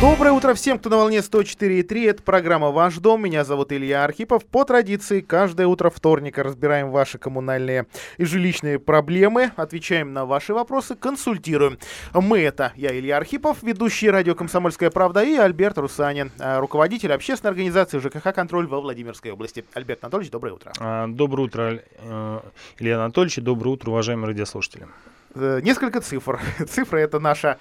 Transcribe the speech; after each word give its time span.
Доброе 0.00 0.32
утро 0.32 0.54
всем, 0.54 0.78
кто 0.78 0.88
на 0.88 0.96
волне 0.96 1.18
104.3. 1.18 2.08
Это 2.08 2.22
программа 2.22 2.70
«Ваш 2.70 2.96
дом». 2.96 3.22
Меня 3.22 3.44
зовут 3.44 3.70
Илья 3.70 4.02
Архипов. 4.02 4.46
По 4.46 4.64
традиции, 4.64 5.20
каждое 5.20 5.66
утро 5.66 5.90
вторника 5.90 6.42
разбираем 6.42 6.90
ваши 6.90 7.18
коммунальные 7.18 7.86
и 8.16 8.24
жилищные 8.24 8.78
проблемы, 8.78 9.52
отвечаем 9.56 10.14
на 10.14 10.24
ваши 10.24 10.54
вопросы, 10.54 10.94
консультируем. 10.94 11.78
Мы 12.14 12.40
это 12.40 12.72
я, 12.76 12.98
Илья 12.98 13.18
Архипов, 13.18 13.62
ведущий 13.62 14.08
радио 14.08 14.34
«Комсомольская 14.34 14.90
правда» 14.90 15.22
и 15.22 15.36
Альберт 15.36 15.76
Русанин, 15.76 16.32
э, 16.38 16.58
руководитель 16.60 17.12
общественной 17.12 17.50
организации 17.50 17.98
ЖКХ 17.98 18.32
«Контроль» 18.34 18.68
во 18.68 18.80
Владимирской 18.80 19.32
области. 19.32 19.66
Альберт 19.74 20.02
Анатольевич, 20.02 20.30
доброе 20.32 20.54
утро. 20.54 20.72
А, 20.80 21.08
доброе 21.08 21.42
утро, 21.42 21.78
э, 21.98 22.40
Илья 22.78 22.96
Анатольевич, 22.96 23.36
доброе 23.36 23.72
утро, 23.72 23.90
уважаемые 23.90 24.28
радиослушатели. 24.28 24.86
Э, 25.34 25.60
несколько 25.62 26.00
цифр. 26.00 26.40
Цифры— 26.68 27.00
это 27.02 27.20
наша 27.20 27.58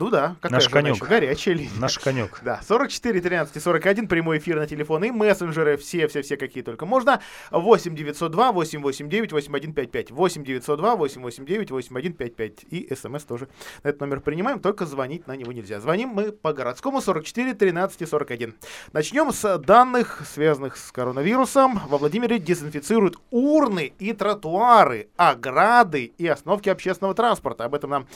ну 0.00 0.08
да, 0.08 0.36
какая 0.40 0.56
Наш 0.56 0.68
конек. 0.70 0.94
Еще? 0.94 1.04
Горячая 1.04 1.54
линия. 1.54 1.78
Наш 1.78 1.98
конек. 1.98 2.40
Да, 2.50 2.62
44, 2.66 3.20
13 3.20 3.56
и 3.56 3.60
41, 3.60 4.08
прямой 4.08 4.38
эфир 4.38 4.56
на 4.56 4.66
телефон 4.66 5.04
и 5.04 5.10
мессенджеры, 5.10 5.76
все-все-все, 5.76 6.38
какие 6.38 6.62
только 6.62 6.86
можно. 6.86 7.20
8 7.50 7.94
902 7.94 8.52
889 8.52 9.32
8155. 9.32 10.10
8 10.10 10.44
902 10.44 10.96
889 10.96 11.70
8155. 11.70 12.64
И 12.70 12.94
смс 12.94 13.24
тоже 13.24 13.48
на 13.82 13.88
этот 13.88 14.00
номер 14.00 14.20
принимаем, 14.20 14.60
только 14.60 14.86
звонить 14.86 15.26
на 15.26 15.36
него 15.36 15.52
нельзя. 15.52 15.80
Звоним 15.80 16.08
мы 16.08 16.32
по 16.32 16.54
городскому 16.54 17.02
44, 17.02 17.52
13 17.52 18.00
и 18.00 18.06
41. 18.06 18.54
Начнем 18.94 19.32
с 19.32 19.58
данных, 19.58 20.22
связанных 20.26 20.78
с 20.78 20.90
коронавирусом. 20.92 21.78
Во 21.88 21.98
Владимире 21.98 22.38
дезинфицируют 22.38 23.18
урны 23.30 23.92
и 23.98 24.14
тротуары, 24.14 25.10
ограды 25.18 26.04
и 26.16 26.26
остановки 26.26 26.70
общественного 26.70 27.14
транспорта. 27.14 27.66
Об 27.66 27.74
этом 27.74 27.90
нам 27.90 28.06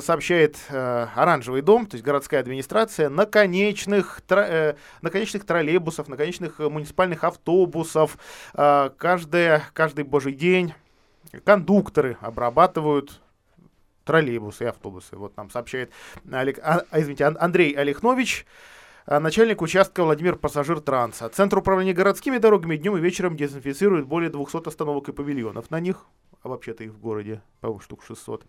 сообщает 0.00 0.58
э, 0.68 1.06
оранжевый 1.22 1.62
дом, 1.62 1.86
то 1.86 1.94
есть 1.94 2.04
городская 2.04 2.40
администрация, 2.40 3.08
наконечных, 3.08 4.20
тро, 4.26 4.40
э, 4.40 4.74
наконечных 5.02 5.44
троллейбусов, 5.44 6.08
наконечных 6.08 6.58
э, 6.58 6.68
муниципальных 6.68 7.22
автобусов. 7.22 8.18
Э, 8.54 8.90
каждый, 8.96 9.60
каждый 9.72 10.04
божий 10.04 10.32
день 10.32 10.74
кондукторы 11.44 12.18
обрабатывают 12.20 13.20
троллейбусы 14.04 14.64
и 14.64 14.66
автобусы. 14.66 15.16
Вот 15.16 15.36
нам 15.36 15.48
сообщает 15.50 15.92
Олег, 16.30 16.58
а, 16.60 16.84
извините, 16.92 17.24
Андрей 17.26 17.72
Олехнович, 17.72 18.44
э, 19.06 19.18
начальник 19.20 19.62
участка 19.62 20.02
Владимир 20.02 20.34
Пассажир 20.34 20.80
Транса. 20.80 21.28
Центр 21.28 21.58
управления 21.58 21.92
городскими 21.92 22.38
дорогами 22.38 22.76
днем 22.76 22.96
и 22.96 23.00
вечером 23.00 23.36
дезинфицирует 23.36 24.06
более 24.06 24.30
200 24.30 24.68
остановок 24.68 25.08
и 25.08 25.12
павильонов 25.12 25.70
на 25.70 25.78
них 25.78 26.04
а 26.42 26.48
вообще-то 26.48 26.84
их 26.84 26.92
в 26.92 26.98
городе, 26.98 27.42
по 27.60 27.78
штук 27.80 28.02
600. 28.04 28.44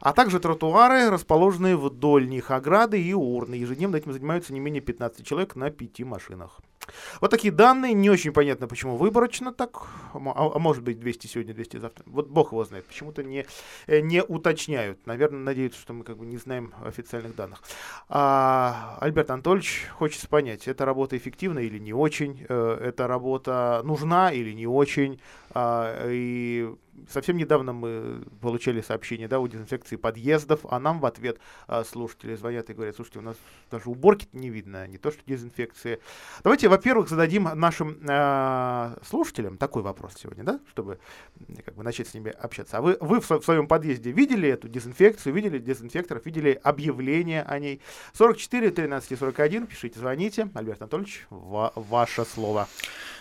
А 0.00 0.12
также 0.12 0.40
тротуары, 0.40 1.10
расположенные 1.10 1.76
вдоль 1.76 2.28
них, 2.28 2.50
ограды 2.50 3.00
и 3.00 3.14
урны. 3.14 3.54
Ежедневно 3.54 3.96
этим 3.96 4.12
занимаются 4.12 4.52
не 4.52 4.60
менее 4.60 4.80
15 4.80 5.26
человек 5.26 5.56
на 5.56 5.70
пяти 5.70 6.04
машинах. 6.04 6.60
Вот 7.20 7.30
такие 7.30 7.52
данные, 7.52 7.94
не 7.94 8.10
очень 8.10 8.32
понятно, 8.32 8.68
почему 8.68 8.96
выборочно 8.96 9.52
так, 9.52 9.88
а, 10.14 10.50
а 10.54 10.58
может 10.58 10.82
быть 10.82 10.98
200 11.00 11.26
сегодня, 11.26 11.54
200 11.54 11.78
завтра. 11.78 12.04
Вот 12.06 12.28
бог 12.28 12.52
его 12.52 12.64
знает, 12.64 12.84
почему-то 12.86 13.22
не, 13.22 13.46
э, 13.86 14.00
не 14.00 14.22
уточняют. 14.22 15.06
Наверное, 15.06 15.40
надеются, 15.40 15.80
что 15.80 15.92
мы 15.92 16.04
как 16.04 16.18
бы 16.18 16.26
не 16.26 16.36
знаем 16.36 16.74
официальных 16.84 17.34
данных. 17.34 17.62
А, 18.08 18.98
Альберт 19.00 19.30
Анатольевич 19.30 19.86
хочется 19.98 20.28
понять, 20.28 20.68
эта 20.68 20.84
работа 20.84 21.16
эффективна 21.16 21.60
или 21.60 21.78
не 21.78 21.92
очень, 21.92 22.44
э, 22.48 22.78
эта 22.82 23.06
работа 23.06 23.80
нужна 23.84 24.32
или 24.32 24.52
не 24.52 24.66
очень, 24.66 25.20
а, 25.50 26.08
и 26.08 26.74
совсем 27.08 27.36
недавно 27.36 27.72
мы 27.72 28.22
получали 28.40 28.80
сообщение 28.80 29.28
да, 29.28 29.38
о 29.38 29.46
дезинфекции 29.46 29.96
подъездов, 29.96 30.60
а 30.68 30.78
нам 30.78 31.00
в 31.00 31.06
ответ 31.06 31.38
а, 31.66 31.84
слушатели 31.84 32.34
звонят 32.34 32.70
и 32.70 32.74
говорят, 32.74 32.96
слушайте, 32.96 33.18
у 33.18 33.22
нас 33.22 33.36
даже 33.70 33.88
уборки 33.90 34.28
не 34.32 34.50
видно, 34.50 34.86
не 34.86 34.98
то 34.98 35.10
что 35.10 35.20
дезинфекции. 35.26 36.00
Давайте, 36.42 36.68
во-первых, 36.68 37.08
зададим 37.08 37.44
нашим 37.54 37.98
э, 38.06 38.96
слушателям 39.04 39.56
такой 39.56 39.82
вопрос 39.82 40.14
сегодня, 40.16 40.44
да, 40.44 40.60
чтобы 40.70 40.98
как 41.64 41.74
бы, 41.74 41.82
начать 41.82 42.08
с 42.08 42.14
ними 42.14 42.30
общаться. 42.30 42.78
А 42.78 42.80
вы, 42.80 42.96
вы 43.00 43.20
в, 43.20 43.30
в 43.30 43.42
своем 43.42 43.66
подъезде 43.66 44.12
видели 44.12 44.48
эту 44.48 44.68
дезинфекцию, 44.68 45.34
видели 45.34 45.58
дезинфекторов, 45.58 46.24
видели 46.26 46.58
объявление 46.62 47.42
о 47.42 47.58
ней? 47.58 47.80
44 48.14 48.70
13 48.70 49.18
41, 49.18 49.66
пишите, 49.66 49.98
звоните. 49.98 50.48
Альберт 50.54 50.82
Анатольевич, 50.82 51.26
ва- 51.30 51.72
ваше 51.74 52.24
слово. 52.24 52.68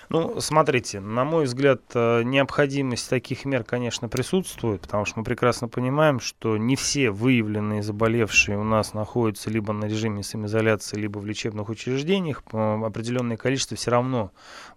Ну, 0.10 0.40
смотрите, 0.40 1.00
на 1.00 1.26
мой 1.26 1.46
взгляд, 1.46 1.82
э, 1.94 2.24
необходимость 2.24 3.10
таких 3.10 3.46
мер, 3.46 3.64
конечно, 3.64 4.08
присутствует, 4.08 4.82
потому 4.82 5.06
что 5.06 5.20
мы 5.20 5.26
прекрасно 5.26 5.68
понимаем, 5.68 6.20
что 6.20 6.58
не 6.58 6.76
все 6.76 7.10
выявленные 7.10 7.82
заболевшие 7.82 8.58
у 8.58 8.64
нас 8.64 8.94
находятся 8.94 9.50
либо 9.50 9.74
на 9.74 9.86
режиме 9.86 10.24
самоизоляции, 10.24 10.98
либо 10.98 11.20
в 11.20 11.26
лечебных 11.26 11.70
учреждениях. 11.70 12.44
Определенное 12.52 13.38
количество 13.38 13.76
все 13.76 13.92
равно 13.92 14.32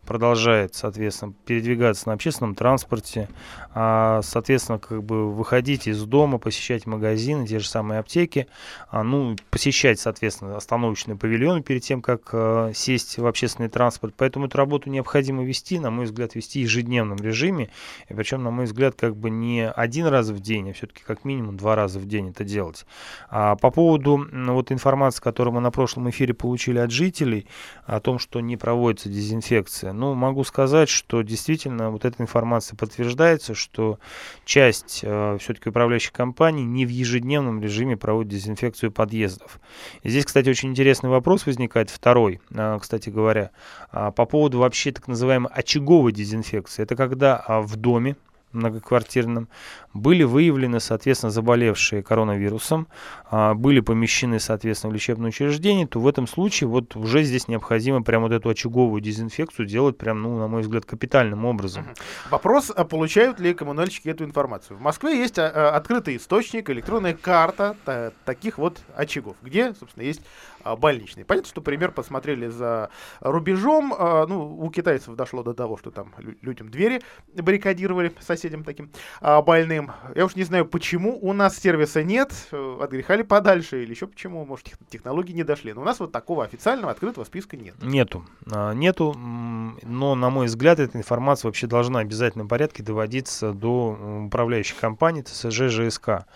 продолжает, 0.07 0.75
соответственно, 0.75 1.35
передвигаться 1.45 2.09
на 2.09 2.15
общественном 2.15 2.55
транспорте, 2.55 3.29
а, 3.75 4.23
соответственно, 4.23 4.79
как 4.79 5.03
бы 5.03 5.31
выходить 5.31 5.87
из 5.87 6.03
дома, 6.05 6.39
посещать 6.39 6.87
магазины, 6.87 7.47
те 7.47 7.59
же 7.59 7.69
самые 7.69 8.01
аптеки, 8.01 8.47
а, 8.91 9.03
ну, 9.03 9.37
посещать, 9.51 10.01
соответственно, 10.01 10.57
остановочные 10.57 11.17
павильоны 11.17 11.63
перед 11.63 11.83
тем, 11.83 12.01
как 12.01 12.31
а, 12.33 12.73
сесть 12.73 13.19
в 13.19 13.27
общественный 13.27 13.69
транспорт. 13.69 14.15
Поэтому 14.17 14.47
эту 14.47 14.57
работу 14.57 14.89
необходимо 14.89 15.18
вести, 15.21 15.79
на 15.79 15.91
мой 15.91 16.05
взгляд, 16.05 16.35
вести 16.35 16.61
в 16.61 16.63
ежедневном 16.65 17.19
режиме, 17.19 17.71
и 18.09 18.15
причем, 18.15 18.43
на 18.43 18.51
мой 18.51 18.65
взгляд, 18.67 18.95
как 18.95 19.17
бы 19.17 19.31
не 19.31 19.69
один 19.69 20.07
раз 20.07 20.29
в 20.29 20.41
день, 20.41 20.71
а 20.71 20.73
все-таки 20.73 21.03
как 21.05 21.25
минимум 21.25 21.57
два 21.57 21.77
раза 21.77 21.99
в 21.99 22.07
день 22.07 22.31
это 22.31 22.45
делать. 22.45 22.87
А 23.31 23.57
по 23.57 23.71
поводу 23.71 24.27
вот 24.33 24.73
информации, 24.73 25.21
которую 25.23 25.55
мы 25.55 25.61
на 25.61 25.71
прошлом 25.71 26.09
эфире 26.11 26.35
получили 26.35 26.79
от 26.79 26.91
жителей, 26.91 27.47
о 27.85 28.01
том, 28.01 28.19
что 28.19 28.41
не 28.41 28.57
проводится 28.57 29.09
дезинфекция, 29.09 29.93
ну, 29.93 30.15
могу 30.15 30.45
сказать, 30.45 30.89
что 30.89 31.23
действительно 31.23 31.91
вот 31.91 32.05
эта 32.05 32.23
информация 32.23 32.77
подтверждается, 32.77 33.55
что 33.55 33.99
часть 34.45 35.01
э, 35.03 35.37
все-таки 35.41 35.69
управляющих 35.69 36.13
компаний 36.13 36.65
не 36.65 36.87
в 36.87 36.91
ежедневном 36.91 37.61
режиме 37.61 37.97
проводит 37.97 38.33
дезинфекцию 38.33 38.93
подъездов. 38.93 39.61
И 40.03 40.09
здесь, 40.09 40.25
кстати, 40.25 40.49
очень 40.49 40.71
интересный 40.71 41.11
вопрос 41.11 41.47
возникает, 41.47 41.91
второй, 41.91 42.41
э, 42.51 42.79
кстати 42.81 43.11
говоря, 43.11 43.51
э, 43.93 44.13
по 44.15 44.25
поводу 44.27 44.59
вообще 44.59 44.93
так 44.93 45.08
называемой 45.09 45.51
очаговой 45.53 46.13
дезинфекции. 46.13 46.83
Это 46.83 46.97
когда 46.97 47.45
э, 47.47 47.61
в 47.61 47.77
доме 47.77 48.17
многоквартирном, 48.53 49.49
были 49.95 50.23
выявлены, 50.23 50.81
соответственно, 50.81 51.31
заболевшие 51.31 52.03
коронавирусом, 52.03 52.89
а, 53.31 53.55
были 53.55 53.81
помещены, 53.81 54.41
соответственно, 54.41 54.91
в 54.91 54.95
лечебное 54.95 55.29
учреждение, 55.29 55.87
то 55.87 56.01
в 56.01 56.07
этом 56.07 56.27
случае 56.27 56.69
вот 56.69 56.97
уже 56.97 57.23
здесь 57.25 57.49
необходимо 57.49 58.03
прям 58.03 58.23
вот 58.23 58.33
эту 58.33 58.49
очаговую 58.49 59.01
дезинфекцию 59.01 59.67
делать 59.67 59.99
прям, 59.99 60.23
ну, 60.23 60.39
на 60.39 60.49
мой 60.49 60.63
взгляд, 60.63 60.85
капитальным 60.85 61.45
образом. 61.45 61.87
Вопрос, 62.31 62.71
а 62.75 62.85
получают 62.85 63.41
ли 63.41 63.55
коммунальщики 63.55 64.09
эту 64.09 64.25
информацию? 64.25 64.77
В 64.77 64.81
Москве 64.81 65.19
есть 65.19 65.39
а, 65.39 65.71
открытый 65.75 66.17
источник, 66.17 66.71
электронная 66.71 67.15
карта 67.15 67.77
таких 68.25 68.59
вот 68.59 68.79
очагов, 68.95 69.37
где, 69.43 69.75
собственно, 69.75 70.05
есть 70.05 70.23
а, 70.63 70.77
больничные. 70.77 71.25
Понятно, 71.25 71.49
что 71.49 71.61
пример 71.61 71.93
посмотрели 71.93 72.49
за 72.49 72.91
рубежом. 73.21 73.95
А, 73.97 74.27
ну, 74.27 74.59
у 74.59 74.71
китайцев 74.71 75.15
дошло 75.15 75.43
до 75.43 75.55
того, 75.55 75.77
что 75.77 75.91
там 75.91 76.13
людям 76.43 76.71
двери 76.71 77.03
баррикадировали 77.35 78.13
соседям 78.21 78.65
таким 78.65 78.91
а, 79.21 79.43
больным. 79.43 79.93
Я 80.15 80.25
уж 80.25 80.37
не 80.37 80.45
знаю, 80.45 80.67
почему 80.67 81.19
у 81.21 81.33
нас 81.33 81.57
сервиса 81.57 82.03
нет, 82.03 82.33
э, 82.53 82.79
от 82.81 83.29
подальше, 83.29 83.83
или 83.83 83.91
еще 83.91 84.07
почему, 84.07 84.45
может, 84.45 84.67
технологии 84.91 85.33
не 85.33 85.45
дошли. 85.45 85.73
Но 85.73 85.83
у 85.83 85.85
нас 85.85 86.01
вот 86.01 86.13
такого 86.13 86.45
официального 86.45 86.91
открытого 86.91 87.25
списка 87.25 87.57
нет. 87.57 87.75
Нету. 87.83 88.25
Нету, 88.75 89.15
но, 89.15 90.15
на 90.15 90.31
мой 90.31 90.47
взгляд, 90.47 90.81
эта 90.81 90.99
информация 90.99 91.49
вообще 91.49 91.67
должна 91.67 92.01
в 92.01 92.03
обязательном 92.03 92.49
порядке 92.49 92.83
доводиться 92.83 93.53
до 93.53 94.25
управляющей 94.27 94.77
компании 94.77 95.23
ТСЖ 95.23 95.69
ЖСК. 95.69 96.27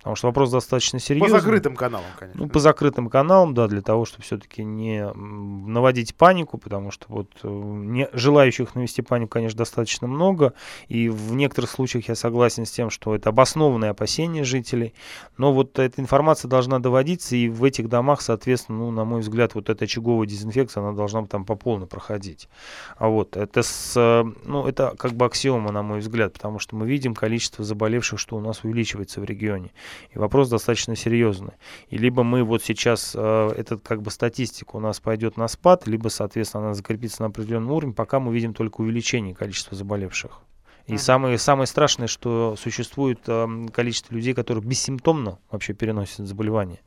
Потому 0.00 0.16
что 0.16 0.28
вопрос 0.28 0.50
достаточно 0.50 0.98
серьезный. 0.98 1.30
По 1.30 1.40
закрытым 1.40 1.76
каналам, 1.76 2.06
конечно. 2.18 2.42
Ну, 2.42 2.48
по 2.48 2.58
закрытым 2.58 3.10
каналам, 3.10 3.52
да, 3.52 3.68
для 3.68 3.82
того, 3.82 4.06
чтобы 4.06 4.24
все-таки 4.24 4.64
не 4.64 5.06
наводить 5.12 6.14
панику, 6.14 6.56
потому 6.56 6.90
что 6.90 7.04
вот 7.08 7.28
э, 7.42 7.48
не, 7.48 8.08
желающих 8.14 8.74
навести 8.74 9.02
панику, 9.02 9.32
конечно, 9.32 9.58
достаточно 9.58 10.08
много. 10.08 10.54
И 10.88 11.10
в 11.10 11.34
некоторых 11.34 11.70
случаях 11.70 12.08
я 12.08 12.14
согласен 12.14 12.64
с 12.64 12.70
тем, 12.70 12.88
что 12.88 13.14
это 13.14 13.28
обоснованные 13.28 13.90
опасения 13.90 14.42
жителей. 14.42 14.94
Но 15.36 15.52
вот 15.52 15.78
эта 15.78 16.00
информация 16.00 16.48
должна 16.48 16.78
доводиться, 16.78 17.36
и 17.36 17.50
в 17.50 17.62
этих 17.62 17.90
домах, 17.90 18.22
соответственно, 18.22 18.78
ну, 18.78 18.90
на 18.90 19.04
мой 19.04 19.20
взгляд, 19.20 19.54
вот 19.54 19.68
эта 19.68 19.84
очаговая 19.84 20.26
дезинфекция, 20.26 20.82
она 20.82 20.92
должна 20.92 21.26
там 21.26 21.44
по 21.44 21.56
полной 21.56 21.86
проходить. 21.86 22.48
А 22.96 23.08
вот 23.08 23.36
это, 23.36 23.62
с, 23.62 23.92
э, 23.98 24.24
ну, 24.46 24.66
это 24.66 24.94
как 24.96 25.12
бы 25.12 25.26
аксиома, 25.26 25.72
на 25.72 25.82
мой 25.82 25.98
взгляд, 25.98 26.32
потому 26.32 26.58
что 26.58 26.74
мы 26.74 26.86
видим 26.86 27.14
количество 27.14 27.66
заболевших, 27.66 28.18
что 28.18 28.36
у 28.36 28.40
нас 28.40 28.64
увеличивается 28.64 29.20
в 29.20 29.24
регионе. 29.24 29.72
И 30.14 30.18
вопрос 30.18 30.48
достаточно 30.48 30.96
серьезный. 30.96 31.52
И 31.88 31.98
либо 31.98 32.22
мы 32.22 32.42
вот 32.42 32.62
сейчас, 32.62 33.12
э, 33.14 33.52
этот 33.56 33.82
как 33.82 34.02
бы 34.02 34.10
статистика 34.10 34.76
у 34.76 34.80
нас 34.80 35.00
пойдет 35.00 35.36
на 35.36 35.48
спад, 35.48 35.86
либо, 35.86 36.08
соответственно, 36.08 36.66
она 36.66 36.74
закрепится 36.74 37.22
на 37.22 37.28
определенном 37.28 37.70
уровне, 37.72 37.94
пока 37.94 38.20
мы 38.20 38.34
видим 38.34 38.54
только 38.54 38.80
увеличение 38.80 39.34
количества 39.34 39.76
заболевших. 39.76 40.42
И 40.86 40.96
самое, 40.96 41.38
самое 41.38 41.66
страшное, 41.66 42.08
что 42.08 42.56
существует 42.58 43.20
э, 43.26 43.66
количество 43.72 44.14
людей, 44.14 44.34
которые 44.34 44.64
бессимптомно 44.64 45.38
вообще 45.50 45.72
переносят 45.72 46.26
заболевание. 46.26 46.80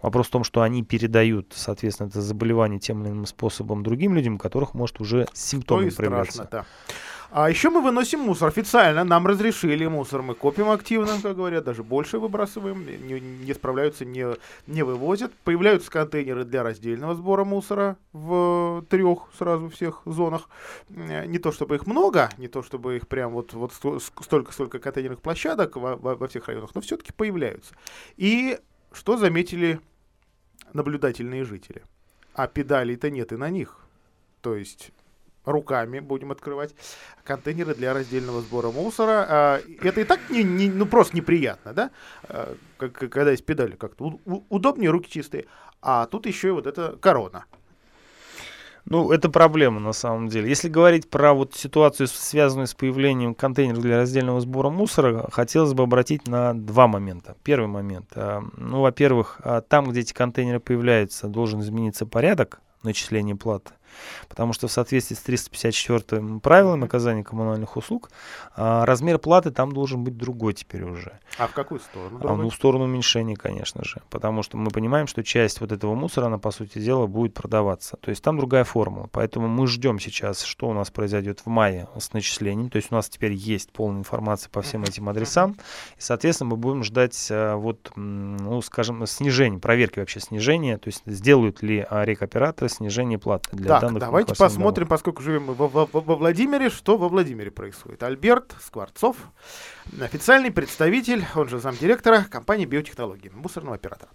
Вопрос 0.00 0.26
в 0.26 0.30
том, 0.30 0.44
что 0.44 0.62
они 0.62 0.82
передают, 0.82 1.52
соответственно, 1.54 2.08
это 2.08 2.20
заболевание 2.20 2.78
тем 2.78 3.02
или 3.02 3.10
иным 3.10 3.26
способом 3.26 3.82
другим 3.82 4.14
людям, 4.14 4.34
у 4.34 4.38
которых 4.38 4.74
может 4.74 5.00
уже 5.00 5.26
симптомы 5.32 5.90
проявляться. 5.90 6.44
Страшно, 6.44 6.48
да. 6.50 6.66
А 7.36 7.50
еще 7.50 7.68
мы 7.68 7.80
выносим 7.82 8.20
мусор 8.20 8.46
официально. 8.46 9.02
Нам 9.02 9.26
разрешили 9.26 9.84
мусор. 9.88 10.22
Мы 10.22 10.36
копим 10.36 10.70
активно, 10.70 11.20
как 11.20 11.34
говорят, 11.34 11.64
даже 11.64 11.82
больше 11.82 12.20
выбрасываем. 12.20 12.86
Не, 12.86 13.18
не 13.18 13.52
справляются, 13.54 14.04
не, 14.04 14.36
не 14.68 14.84
вывозят. 14.84 15.32
Появляются 15.42 15.90
контейнеры 15.90 16.44
для 16.44 16.62
раздельного 16.62 17.16
сбора 17.16 17.44
мусора 17.44 17.96
в 18.12 18.84
трех 18.88 19.30
сразу 19.36 19.68
всех 19.68 20.02
зонах. 20.04 20.48
Э, 20.90 21.26
не 21.26 21.40
то 21.40 21.50
чтобы 21.50 21.74
их 21.74 21.88
много, 21.88 22.30
не 22.38 22.46
то 22.46 22.62
чтобы 22.62 22.98
их 22.98 23.08
прям 23.08 23.32
вот, 23.32 23.52
вот 23.52 23.72
столько-столько 23.72 24.78
контейнерных 24.78 25.20
площадок 25.20 25.74
во, 25.74 25.96
во, 25.96 26.14
во 26.14 26.28
всех 26.28 26.46
районах, 26.46 26.70
но 26.72 26.82
все-таки 26.82 27.10
появляются. 27.12 27.74
И 28.16 28.60
что 28.92 29.16
заметили 29.16 29.80
наблюдательные 30.72 31.42
жители? 31.42 31.82
А 32.32 32.46
педалей-то 32.46 33.10
нет 33.10 33.32
и 33.32 33.36
на 33.36 33.50
них. 33.50 33.80
То 34.40 34.54
есть 34.54 34.92
руками 35.44 36.00
будем 36.00 36.32
открывать 36.32 36.74
контейнеры 37.24 37.74
для 37.74 37.94
раздельного 37.94 38.40
сбора 38.40 38.70
мусора. 38.70 39.26
А, 39.28 39.60
это 39.82 40.00
и 40.00 40.04
так 40.04 40.20
не, 40.30 40.42
не, 40.42 40.68
ну 40.68 40.86
просто 40.86 41.16
неприятно, 41.16 41.72
да? 41.72 41.90
А, 42.28 42.54
когда 42.78 43.30
есть 43.30 43.44
педали, 43.44 43.76
как-то 43.76 44.20
удобнее, 44.48 44.90
руки 44.90 45.10
чистые. 45.10 45.46
А 45.80 46.06
тут 46.06 46.26
еще 46.26 46.48
и 46.48 46.52
вот 46.52 46.66
эта 46.66 46.96
корона. 47.00 47.44
Ну, 48.86 49.12
это 49.12 49.30
проблема 49.30 49.80
на 49.80 49.94
самом 49.94 50.28
деле. 50.28 50.50
Если 50.50 50.68
говорить 50.68 51.08
про 51.08 51.32
вот 51.32 51.54
ситуацию, 51.54 52.06
связанную 52.06 52.66
с 52.66 52.74
появлением 52.74 53.34
контейнеров 53.34 53.80
для 53.80 53.96
раздельного 53.96 54.40
сбора 54.40 54.68
мусора, 54.68 55.26
хотелось 55.32 55.72
бы 55.72 55.84
обратить 55.84 56.28
на 56.28 56.52
два 56.52 56.86
момента. 56.86 57.34
Первый 57.44 57.66
момент. 57.66 58.10
А, 58.14 58.42
ну, 58.58 58.82
во-первых, 58.82 59.40
там, 59.68 59.90
где 59.90 60.00
эти 60.00 60.12
контейнеры 60.12 60.60
появляются, 60.60 61.28
должен 61.28 61.60
измениться 61.60 62.04
порядок 62.04 62.60
начисления 62.82 63.34
платы. 63.36 63.72
Потому 64.28 64.52
что 64.52 64.68
в 64.68 64.72
соответствии 64.72 65.14
с 65.14 65.20
354 65.20 66.40
правилами 66.40 66.84
оказания 66.84 67.24
коммунальных 67.24 67.76
услуг 67.76 68.10
а, 68.56 68.84
размер 68.86 69.18
платы 69.18 69.50
там 69.50 69.72
должен 69.72 70.04
быть 70.04 70.16
другой 70.16 70.54
теперь 70.54 70.84
уже. 70.84 71.18
А 71.38 71.46
в 71.46 71.52
какую 71.52 71.80
сторону? 71.80 72.20
А, 72.22 72.36
ну, 72.36 72.50
в 72.50 72.54
сторону 72.54 72.84
уменьшения, 72.84 73.36
конечно 73.36 73.84
же. 73.84 74.02
Потому 74.10 74.42
что 74.42 74.56
мы 74.56 74.70
понимаем, 74.70 75.06
что 75.06 75.22
часть 75.22 75.60
вот 75.60 75.72
этого 75.72 75.94
мусора, 75.94 76.26
она, 76.26 76.38
по 76.38 76.50
сути 76.50 76.78
дела, 76.78 77.06
будет 77.06 77.34
продаваться. 77.34 77.96
То 77.96 78.10
есть 78.10 78.22
там 78.22 78.36
другая 78.36 78.64
формула. 78.64 79.08
Поэтому 79.12 79.48
мы 79.48 79.66
ждем 79.66 79.98
сейчас, 79.98 80.42
что 80.42 80.68
у 80.68 80.72
нас 80.72 80.90
произойдет 80.90 81.40
в 81.40 81.46
мае 81.46 81.88
с 81.98 82.12
начислением. 82.12 82.70
То 82.70 82.76
есть 82.76 82.92
у 82.92 82.94
нас 82.94 83.08
теперь 83.08 83.32
есть 83.32 83.72
полная 83.72 84.00
информация 84.00 84.50
по 84.50 84.62
всем 84.62 84.84
этим 84.84 85.08
адресам. 85.08 85.56
И, 85.96 86.00
соответственно, 86.00 86.50
мы 86.50 86.56
будем 86.56 86.84
ждать 86.84 87.28
а, 87.30 87.56
вот, 87.56 87.92
ну, 87.96 88.60
скажем, 88.62 89.06
снижения, 89.06 89.58
проверки 89.58 89.98
вообще 89.98 90.20
снижения. 90.20 90.78
То 90.78 90.88
есть 90.88 91.02
сделают 91.06 91.62
ли 91.62 91.84
а, 91.88 92.04
рекоператоры 92.04 92.68
снижение 92.68 93.18
платы 93.18 93.48
для 93.52 93.68
да, 93.68 93.80
данных. 93.88 94.00
Давайте 94.00 94.34
посмотрим, 94.34 94.86
поскольку 94.86 95.22
живем 95.22 95.46
во, 95.46 95.68
во, 95.68 95.86
во 95.86 96.16
Владимире, 96.16 96.70
что 96.70 96.96
во 96.96 97.08
Владимире 97.08 97.50
происходит. 97.50 98.02
Альберт 98.02 98.54
Скворцов, 98.60 99.16
официальный 100.00 100.50
представитель, 100.50 101.24
он 101.34 101.48
же 101.48 101.58
замдиректора 101.58 102.24
компании 102.28 102.64
биотехнологии, 102.64 103.30
мусорного 103.34 103.76
оператора. 103.76 104.10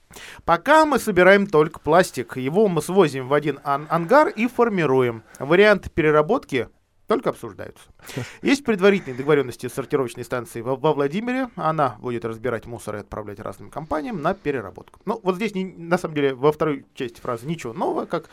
Пока 0.45 0.85
мы 0.85 0.99
собираем 0.99 1.47
только 1.47 1.79
пластик, 1.79 2.37
его 2.37 2.67
мы 2.67 2.81
свозим 2.81 3.27
в 3.27 3.33
один 3.33 3.59
ан 3.63 3.87
ангар 3.89 4.29
и 4.29 4.47
формируем. 4.47 5.23
Вариант 5.39 5.91
переработки 5.91 6.69
только 7.09 7.31
обсуждаются. 7.31 7.83
Есть 8.43 8.63
предварительные 8.63 9.17
договоренности 9.17 9.67
с 9.67 9.73
сортировочной 9.73 10.23
станцией 10.23 10.61
во, 10.61 10.75
во 10.75 10.93
Владимире. 10.93 11.49
Она 11.55 11.97
будет 11.99 12.23
разбирать 12.23 12.67
мусор 12.67 12.97
и 12.97 12.99
отправлять 12.99 13.39
разным 13.39 13.71
компаниям 13.71 14.21
на 14.21 14.35
переработку. 14.35 14.99
Ну, 15.05 15.19
вот 15.23 15.35
здесь, 15.35 15.55
не, 15.55 15.65
на 15.65 15.97
самом 15.97 16.13
деле, 16.13 16.35
во 16.35 16.51
второй 16.51 16.85
части 16.93 17.19
фразы 17.19 17.47
ничего 17.47 17.73
нового, 17.73 18.05
как 18.05 18.29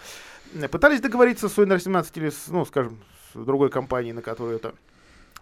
пытались 0.68 1.00
договориться 1.00 1.48
с 1.48 1.58
УНР-17 1.58 2.10
или, 2.14 2.30
с, 2.30 2.48
ну, 2.48 2.64
скажем, 2.64 2.98
с 3.34 3.44
другой 3.44 3.70
компанией, 3.70 4.12
на 4.12 4.22
которую 4.22 4.56
это 4.56 4.74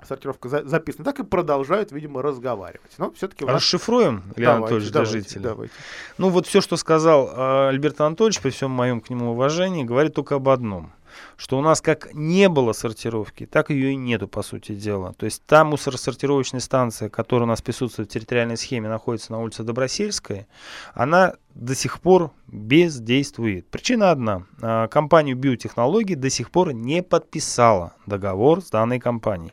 сортировка 0.07 0.49
за, 0.49 0.65
записана, 0.65 1.05
так 1.05 1.21
и 1.21 1.25
продолжают, 1.25 1.93
видимо, 1.93 2.23
разговаривать. 2.23 2.93
Но 2.99 3.11
все-таки 3.13 3.45
нас... 3.45 3.57
Расшифруем, 3.57 4.23
Илья 4.37 4.57
Анатольевич, 4.57 4.91
для 4.91 4.93
давайте, 4.93 5.19
жителей. 5.19 5.43
Давайте. 5.43 5.75
Ну 6.19 6.29
вот 6.29 6.47
все, 6.47 6.61
что 6.61 6.77
сказал 6.77 7.31
э, 7.35 7.69
Альберт 7.69 8.01
Анатольевич, 8.01 8.41
при 8.41 8.51
всем 8.51 8.71
моем 8.71 9.01
к 9.01 9.09
нему 9.09 9.33
уважении, 9.33 9.85
говорит 9.85 10.15
только 10.15 10.35
об 10.35 10.49
одном– 10.49 10.93
что 11.37 11.59
у 11.59 11.61
нас 11.61 11.81
как 11.81 12.13
не 12.15 12.49
было 12.49 12.73
сортировки, 12.73 13.47
так 13.47 13.71
ее 13.71 13.93
и 13.93 13.97
нету, 13.97 14.29
по 14.29 14.43
сути 14.43 14.75
дела. 14.75 15.15
То 15.15 15.27
есть 15.27 15.45
та 15.47 15.65
мусоросортировочная 15.65 16.61
станция, 16.61 17.09
которая 17.09 17.47
у 17.47 17.49
нас 17.49 17.63
присутствует 17.63 18.09
в 18.09 18.13
территориальной 18.13 18.57
схеме, 18.57 18.89
находится 18.89 19.33
на 19.33 19.41
улице 19.41 19.63
Добросельская, 19.63 20.47
она 20.95 21.35
до 21.55 21.75
сих 21.75 22.01
пор 22.01 22.33
бездействует. 22.49 23.67
Причина 23.69 24.11
одна. 24.11 24.43
А, 24.61 24.89
компания 24.89 25.35
биотехнологий 25.35 26.17
до 26.17 26.31
сих 26.31 26.51
пор 26.51 26.73
не 26.73 27.03
подписала 27.03 27.95
договор 28.07 28.61
с 28.61 28.71
данной 28.71 28.99
компанией. 28.99 29.53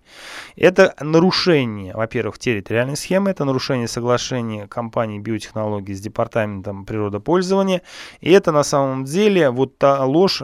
Это 0.56 0.96
нарушение, 1.00 1.94
во-первых, 1.96 2.40
территориальной 2.40 2.98
схемы, 2.98 3.30
это 3.30 3.46
нарушение 3.46 3.88
соглашения 3.88 4.68
компании 4.68 5.20
биотехнологий 5.20 5.96
с 5.96 6.02
департаментом 6.02 6.86
природопользования. 6.86 7.82
И 8.20 8.32
это 8.32 8.52
на 8.52 8.64
самом 8.64 9.06
деле 9.06 9.50
вот 9.52 9.78
та 9.78 10.04
ложь, 10.06 10.42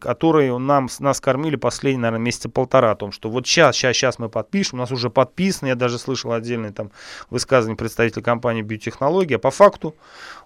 которую 0.00 0.58
нам, 0.76 0.88
нас 1.00 1.20
кормили 1.20 1.56
последние, 1.56 2.02
наверное, 2.02 2.24
месяца 2.24 2.48
полтора 2.48 2.92
о 2.92 2.96
том, 2.96 3.12
что 3.12 3.30
вот 3.30 3.46
сейчас, 3.46 3.76
сейчас, 3.76 3.96
сейчас 3.96 4.18
мы 4.18 4.28
подпишем, 4.28 4.78
у 4.78 4.82
нас 4.82 4.92
уже 4.92 5.10
подписано, 5.10 5.68
я 5.68 5.74
даже 5.74 5.98
слышал 5.98 6.32
отдельное 6.32 6.72
там 6.72 6.90
высказывание 7.30 7.76
представителя 7.76 8.22
компании 8.22 8.62
биотехнологии, 8.62 9.34
а 9.34 9.38
по 9.38 9.50
факту 9.50 9.94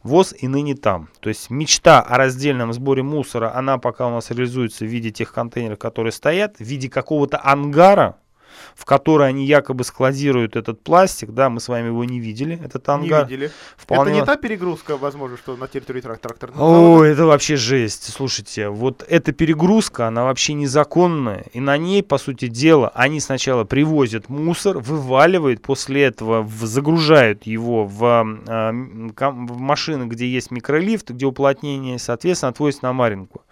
ВОЗ 0.03 0.35
и 0.39 0.49
ныне 0.49 0.75
там. 0.75 1.09
То 1.21 1.29
есть 1.29 1.51
мечта 1.51 2.01
о 2.01 2.17
раздельном 2.17 2.73
сборе 2.73 3.03
мусора, 3.03 3.55
она 3.55 3.79
пока 3.79 4.07
у 4.07 4.11
нас 4.11 4.31
реализуется 4.31 4.85
в 4.85 4.89
виде 4.89 5.11
тех 5.11 5.33
контейнеров, 5.33 5.79
которые 5.79 6.13
стоят, 6.13 6.57
в 6.57 6.65
виде 6.65 6.89
какого-то 6.89 7.41
ангара, 7.43 8.17
в 8.75 8.85
которой 8.85 9.29
они 9.29 9.47
якобы 9.47 9.85
складируют 9.85 10.57
этот 10.57 10.83
пластик, 10.83 11.31
да, 11.31 11.51
мы 11.51 11.61
с 11.61 11.69
вами 11.69 11.87
его 11.87 12.05
не 12.05 12.21
видели, 12.21 12.61
этот 12.65 12.89
ангар. 12.89 13.27
Не 13.27 13.37
видели. 13.37 13.51
Вполне... 13.77 14.13
Это 14.13 14.21
не 14.21 14.27
та 14.27 14.37
перегрузка, 14.37 14.97
возможно, 14.97 15.37
что 15.37 15.57
на 15.57 15.69
территории 15.69 16.01
тракторного 16.01 16.99
О, 16.99 17.05
это 17.05 17.27
вообще 17.27 17.57
жесть. 17.57 18.13
Слушайте, 18.13 18.69
вот 18.69 19.05
эта 19.09 19.33
перегрузка, 19.33 20.07
она 20.07 20.25
вообще 20.25 20.55
незаконная, 20.55 21.45
и 21.53 21.61
на 21.61 21.77
ней, 21.77 22.03
по 22.03 22.19
сути 22.19 22.49
дела, 22.49 22.91
они 22.95 23.21
сначала 23.21 23.65
привозят 23.65 24.29
мусор, 24.29 24.79
вываливают, 24.79 25.63
после 25.63 26.05
этого 26.05 26.49
загружают 26.61 27.45
его 27.45 27.85
в, 27.85 28.01
в 28.01 29.61
машины, 29.61 30.05
где 30.05 30.27
есть 30.27 30.51
микролифт, 30.51 31.11
где 31.11 31.27
уплотнение, 31.27 31.99
соответственно, 31.99 32.51
отвозят 32.51 32.83
на 32.83 32.93
Маринку. 32.93 33.43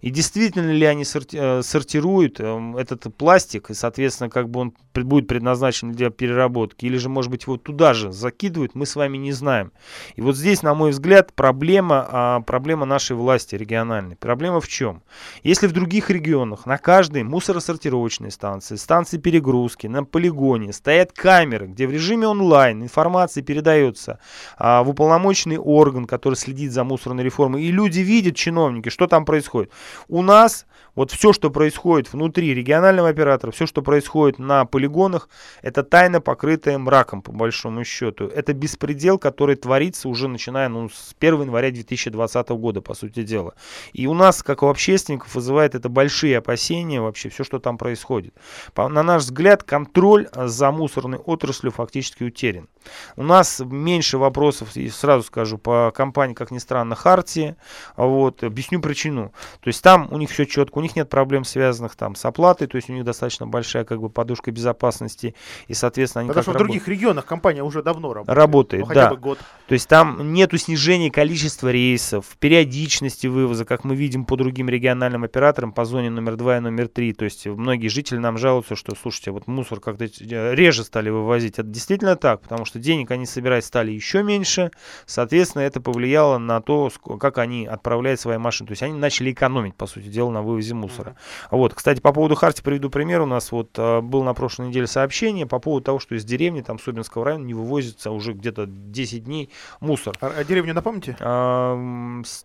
И 0.00 0.10
действительно 0.10 0.70
ли 0.70 0.84
они 0.84 1.04
сорти, 1.04 1.38
э, 1.40 1.62
сортируют 1.62 2.40
эм, 2.40 2.76
этот 2.76 3.14
пластик, 3.16 3.70
и, 3.70 3.74
соответственно, 3.74 4.30
как 4.30 4.48
бы 4.48 4.60
он 4.60 4.74
будет 4.94 5.28
предназначен 5.28 5.92
для 5.92 6.10
переработки, 6.10 6.86
или 6.86 6.96
же, 6.96 7.08
может 7.08 7.30
быть, 7.30 7.44
его 7.44 7.56
туда 7.56 7.94
же 7.94 8.12
закидывают, 8.12 8.74
мы 8.74 8.86
с 8.86 8.96
вами 8.96 9.16
не 9.18 9.32
знаем. 9.32 9.72
И 10.14 10.20
вот 10.20 10.36
здесь, 10.36 10.62
на 10.62 10.74
мой 10.74 10.90
взгляд, 10.90 11.32
проблема, 11.34 12.06
а, 12.10 12.40
проблема 12.40 12.86
нашей 12.86 13.16
власти 13.16 13.54
региональной. 13.54 14.16
Проблема 14.16 14.60
в 14.60 14.68
чем? 14.68 15.02
Если 15.42 15.66
в 15.66 15.72
других 15.72 16.10
регионах 16.10 16.66
на 16.66 16.78
каждой 16.78 17.22
мусоросортировочной 17.24 18.30
станции, 18.30 18.76
станции 18.76 19.18
перегрузки, 19.18 19.86
на 19.86 20.04
полигоне 20.04 20.72
стоят 20.72 21.12
камеры, 21.12 21.66
где 21.66 21.86
в 21.86 21.90
режиме 21.90 22.26
онлайн 22.26 22.82
информация 22.82 23.42
передается 23.42 24.18
а, 24.58 24.82
в 24.82 24.90
уполномоченный 24.90 25.58
орган, 25.58 26.06
который 26.06 26.34
следит 26.34 26.72
за 26.72 26.84
мусорной 26.84 27.24
реформой, 27.24 27.62
и 27.62 27.70
люди 27.70 28.00
видят, 28.00 28.36
чиновники, 28.36 28.88
что 28.88 29.06
там 29.06 29.24
происходит. 29.24 29.70
У 30.08 30.22
нас 30.22 30.66
вот 30.96 31.10
все, 31.10 31.32
что 31.34 31.50
происходит 31.50 32.12
внутри 32.12 32.54
регионального 32.54 33.10
оператора, 33.10 33.52
все, 33.52 33.66
что 33.66 33.82
происходит 33.82 34.38
на 34.38 34.64
полигонах, 34.64 35.28
это 35.60 35.82
тайна, 35.82 36.22
покрытая 36.22 36.78
мраком, 36.78 37.20
по 37.20 37.32
большому 37.32 37.84
счету. 37.84 38.26
Это 38.26 38.54
беспредел, 38.54 39.18
который 39.18 39.56
творится 39.56 40.08
уже 40.08 40.26
начиная 40.26 40.68
ну, 40.68 40.88
с 40.88 41.14
1 41.18 41.42
января 41.42 41.70
2020 41.70 42.48
года, 42.48 42.80
по 42.80 42.94
сути 42.94 43.22
дела. 43.22 43.54
И 43.92 44.06
у 44.06 44.14
нас, 44.14 44.42
как 44.42 44.62
у 44.62 44.68
общественников, 44.68 45.34
вызывает 45.34 45.74
это 45.74 45.90
большие 45.90 46.38
опасения 46.38 47.00
вообще, 47.00 47.28
все, 47.28 47.44
что 47.44 47.58
там 47.58 47.76
происходит. 47.76 48.34
На 48.74 49.02
наш 49.02 49.24
взгляд, 49.24 49.62
контроль 49.62 50.28
за 50.34 50.70
мусорной 50.70 51.18
отраслью 51.18 51.72
фактически 51.72 52.24
утерян. 52.24 52.68
У 53.16 53.22
нас 53.22 53.60
меньше 53.60 54.16
вопросов, 54.16 54.76
и 54.76 54.88
сразу 54.88 55.24
скажу, 55.24 55.58
по 55.58 55.92
компании, 55.94 56.34
как 56.34 56.50
ни 56.50 56.58
странно, 56.58 56.94
Харти. 56.94 57.56
Вот, 57.96 58.42
объясню 58.42 58.80
причину. 58.80 59.32
То 59.60 59.68
есть 59.68 59.75
там 59.80 60.08
у 60.10 60.18
них 60.18 60.30
все 60.30 60.44
четко, 60.44 60.78
у 60.78 60.82
них 60.82 60.96
нет 60.96 61.08
проблем, 61.08 61.44
связанных 61.44 61.96
там 61.96 62.14
с 62.14 62.24
оплатой, 62.24 62.66
то 62.66 62.76
есть 62.76 62.90
у 62.90 62.92
них 62.92 63.04
достаточно 63.04 63.46
большая 63.46 63.84
как 63.84 64.00
бы 64.00 64.08
подушка 64.10 64.50
безопасности, 64.50 65.34
и, 65.68 65.74
соответственно, 65.74 66.20
они 66.20 66.28
Потому 66.28 66.42
что 66.42 66.50
в 66.50 66.54
работают? 66.54 66.82
других 66.82 66.88
регионах 66.88 67.26
компания 67.26 67.62
уже 67.62 67.82
давно 67.82 68.12
работает. 68.12 68.36
Работает, 68.36 68.80
ну, 68.82 68.86
хотя 68.86 69.08
да. 69.08 69.10
бы 69.10 69.16
год. 69.16 69.38
То 69.66 69.72
есть 69.72 69.88
там 69.88 70.32
нету 70.32 70.58
снижения 70.58 71.10
количества 71.10 71.70
рейсов, 71.70 72.36
периодичности 72.38 73.26
вывоза, 73.26 73.64
как 73.64 73.84
мы 73.84 73.96
видим 73.96 74.24
по 74.24 74.36
другим 74.36 74.68
региональным 74.68 75.24
операторам, 75.24 75.72
по 75.72 75.84
зоне 75.84 76.10
номер 76.10 76.36
2 76.36 76.58
и 76.58 76.60
номер 76.60 76.88
3. 76.88 77.12
То 77.14 77.24
есть 77.24 77.46
многие 77.46 77.88
жители 77.88 78.18
нам 78.18 78.38
жалуются, 78.38 78.76
что, 78.76 78.94
слушайте, 79.00 79.30
вот 79.30 79.46
мусор 79.46 79.80
как-то 79.80 80.04
э, 80.04 80.54
реже 80.54 80.84
стали 80.84 81.10
вывозить. 81.10 81.58
Это 81.58 81.68
действительно 81.68 82.16
так, 82.16 82.42
потому 82.42 82.64
что 82.64 82.78
денег 82.78 83.10
они 83.10 83.26
собирать 83.26 83.64
стали 83.64 83.90
еще 83.90 84.22
меньше. 84.22 84.70
Соответственно, 85.06 85.62
это 85.62 85.80
повлияло 85.80 86.38
на 86.38 86.60
то, 86.60 86.90
как 87.18 87.38
они 87.38 87.66
отправляют 87.66 88.20
свои 88.20 88.38
машины. 88.38 88.68
То 88.68 88.72
есть 88.72 88.82
они 88.82 88.94
начали 88.94 89.32
экономить, 89.32 89.65
по 89.74 89.86
сути 89.86 90.06
дела, 90.08 90.30
на 90.30 90.42
вывозе 90.42 90.74
мусора. 90.74 91.16
Вот, 91.50 91.74
кстати, 91.74 92.00
по 92.00 92.12
поводу 92.12 92.34
Харти 92.34 92.62
приведу 92.62 92.90
пример. 92.90 93.20
У 93.22 93.26
нас 93.26 93.52
вот 93.52 93.70
э, 93.78 94.00
был 94.00 94.22
на 94.22 94.34
прошлой 94.34 94.68
неделе 94.68 94.86
сообщение 94.86 95.46
по 95.46 95.58
поводу 95.58 95.84
того, 95.84 95.98
что 95.98 96.14
из 96.14 96.24
деревни, 96.24 96.60
там, 96.60 96.78
Собинского 96.78 97.24
района, 97.24 97.44
не 97.44 97.54
вывозится 97.54 98.10
уже 98.10 98.32
где-то 98.32 98.66
10 98.66 99.24
дней 99.24 99.50
мусор. 99.80 100.16
А, 100.20 100.32
а 100.36 100.44
деревню 100.44 100.74
напомните? 100.74 101.16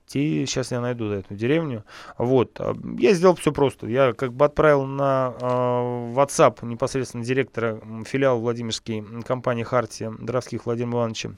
Сейчас 0.08 0.72
я 0.72 0.82
найду 0.82 1.12
эту 1.12 1.36
деревню. 1.36 1.84
Вот. 2.18 2.60
а, 2.60 2.76
Я 2.98 3.14
сделал 3.14 3.36
все 3.36 3.52
просто. 3.52 3.88
Я 3.88 4.14
как 4.14 4.34
бы 4.34 4.46
отправил 4.46 4.86
на 4.86 5.34
а, 5.42 6.14
WhatsApp 6.14 6.66
непосредственно 6.66 7.24
директора 7.24 7.80
филиала 8.06 8.38
Владимирской 8.38 9.04
компании 9.26 9.64
Харти 9.64 10.12
Дровских 10.20 10.66
Владимира 10.66 11.00
Ивановича 11.00 11.32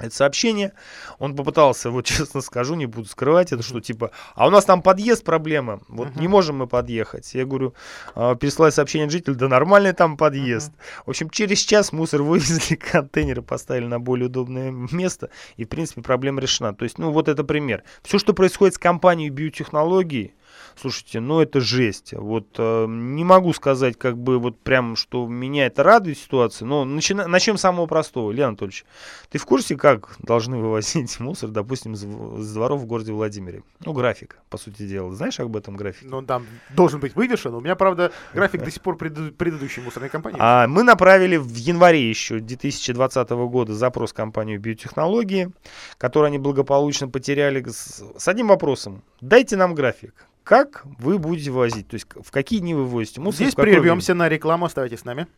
это 0.00 0.14
сообщение. 0.14 0.72
Он 1.18 1.36
попытался, 1.36 1.90
вот 1.90 2.04
честно 2.06 2.40
скажу, 2.40 2.74
не 2.74 2.86
буду 2.86 3.08
скрывать, 3.08 3.52
это 3.52 3.62
что 3.62 3.80
типа, 3.80 4.10
а 4.34 4.46
у 4.46 4.50
нас 4.50 4.64
там 4.64 4.82
подъезд 4.82 5.24
проблема, 5.24 5.80
вот 5.88 6.16
не 6.16 6.28
можем 6.28 6.56
мы 6.56 6.66
подъехать. 6.66 7.34
Я 7.34 7.44
говорю, 7.44 7.74
а, 8.14 8.34
переслать 8.34 8.74
сообщение 8.74 9.06
от 9.06 9.12
жителя, 9.12 9.34
да 9.34 9.48
нормальный 9.48 9.92
там 9.92 10.16
подъезд. 10.16 10.72
В 11.06 11.10
общем, 11.10 11.30
через 11.30 11.58
час 11.58 11.92
мусор 11.92 12.22
вывезли, 12.22 12.76
контейнеры 12.76 13.42
поставили 13.42 13.86
на 13.86 14.00
более 14.00 14.26
удобное 14.26 14.70
место, 14.70 15.30
и, 15.56 15.64
в 15.64 15.68
принципе, 15.68 16.02
проблема 16.02 16.40
решена. 16.40 16.74
То 16.74 16.84
есть, 16.84 16.98
ну, 16.98 17.10
вот 17.10 17.28
это 17.28 17.44
пример. 17.44 17.84
Все, 18.02 18.18
что 18.18 18.32
происходит 18.32 18.74
с 18.74 18.78
компанией 18.78 19.30
биотехнологий, 19.30 20.34
слушайте, 20.76 21.20
ну, 21.20 21.40
это 21.40 21.60
жесть. 21.60 22.12
Вот 22.12 22.46
э, 22.58 22.86
не 22.88 23.24
могу 23.24 23.52
сказать, 23.52 23.98
как 23.98 24.18
бы, 24.18 24.38
вот 24.38 24.58
прям, 24.58 24.96
что 24.96 25.26
меня 25.26 25.66
это 25.66 25.82
радует 25.82 26.18
ситуация, 26.18 26.66
но 26.66 26.84
начина... 26.84 27.26
начнем 27.26 27.56
с 27.56 27.60
самого 27.60 27.86
простого. 27.86 28.30
Леонид 28.30 28.60
Анатольевич, 28.60 28.84
ты 29.30 29.38
в 29.38 29.46
курсе, 29.46 29.76
как 29.76 30.16
должны 30.18 30.56
вывозить 30.56 31.20
мусор, 31.20 31.50
допустим, 31.50 31.94
с, 31.94 32.52
дворов 32.52 32.80
в 32.80 32.86
городе 32.86 33.12
Владимире? 33.12 33.62
Ну, 33.84 33.92
график, 33.92 34.38
по 34.48 34.58
сути 34.58 34.86
дела. 34.86 35.14
Знаешь 35.14 35.38
об 35.40 35.56
этом 35.56 35.76
графике? 35.76 36.06
Ну, 36.08 36.22
там 36.22 36.46
должен 36.70 37.00
быть 37.00 37.14
вывешен. 37.14 37.54
У 37.54 37.60
меня, 37.60 37.76
правда, 37.76 38.12
график 38.34 38.62
до 38.62 38.70
сих 38.70 38.82
пор 38.82 38.96
преду- 38.96 39.32
предыдущей 39.32 39.80
мусорной 39.80 40.08
компании. 40.08 40.38
А, 40.40 40.66
мы 40.66 40.82
направили 40.82 41.36
в 41.36 41.54
январе 41.54 42.08
еще 42.08 42.40
2020 42.40 43.30
года 43.30 43.74
запрос 43.74 44.12
компанию 44.12 44.60
биотехнологии, 44.60 45.50
который 45.98 46.26
они 46.26 46.38
благополучно 46.38 47.08
потеряли 47.08 47.62
с, 47.68 48.02
с 48.16 48.28
одним 48.28 48.48
вопросом. 48.48 49.02
Дайте 49.20 49.56
нам 49.56 49.74
график. 49.74 50.14
Как 50.50 50.82
вы 50.98 51.20
будете 51.20 51.52
возить? 51.52 51.86
То 51.86 51.94
есть 51.94 52.08
в 52.12 52.32
какие 52.32 52.58
дни 52.58 52.74
вы 52.74 52.84
возите 52.84 53.20
мусор? 53.20 53.42
Здесь 53.44 53.54
прервемся 53.54 54.14
на 54.14 54.28
рекламу. 54.28 54.64
Оставайтесь 54.64 54.98
с 54.98 55.04
нами. 55.04 55.28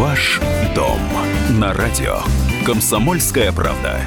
Ваш 0.00 0.40
дом 0.74 0.98
на 1.60 1.72
радио. 1.74 2.16
Комсомольская 2.66 3.52
правда. 3.52 4.00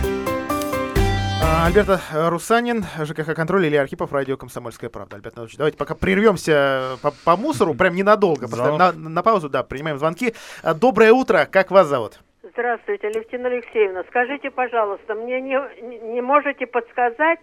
А, 1.41 1.67
Альберта 1.67 2.01
Русанин, 2.11 2.83
ЖКХ 3.01 3.33
«Контроль» 3.33 3.67
или 3.67 3.77
Архипов, 3.77 4.11
радио 4.11 4.35
«Комсомольская 4.35 4.89
правда». 4.89 5.15
Альберт 5.15 5.37
Анатольевич, 5.37 5.55
давайте 5.57 5.77
пока 5.77 5.95
прервемся 5.95 6.51
э, 6.51 6.97
по, 7.01 7.11
по 7.23 7.37
мусору, 7.37 7.73
прям 7.73 7.95
ненадолго, 7.95 8.49
поставим 8.49 8.77
на, 8.77 8.91
на 8.91 9.23
паузу, 9.23 9.47
да, 9.47 9.63
принимаем 9.63 9.99
звонки. 9.99 10.33
А, 10.63 10.73
Доброе 10.73 11.13
утро, 11.13 11.47
как 11.49 11.71
вас 11.71 11.87
зовут? 11.87 12.19
Здравствуйте, 12.43 13.07
Алевтина 13.07 13.47
Алексеевна. 13.47 14.03
Скажите, 14.09 14.51
пожалуйста, 14.51 15.15
мне 15.15 15.39
не, 15.39 15.57
не- 15.81 15.99
не 15.99 16.21
можете 16.21 16.67
подсказать 16.67 17.39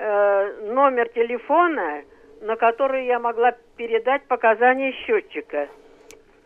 э, 0.00 0.72
номер 0.72 1.08
телефона, 1.08 2.02
на 2.40 2.56
который 2.56 3.06
я 3.06 3.18
могла 3.18 3.52
передать 3.76 4.24
показания 4.26 4.92
счетчика 4.92 5.68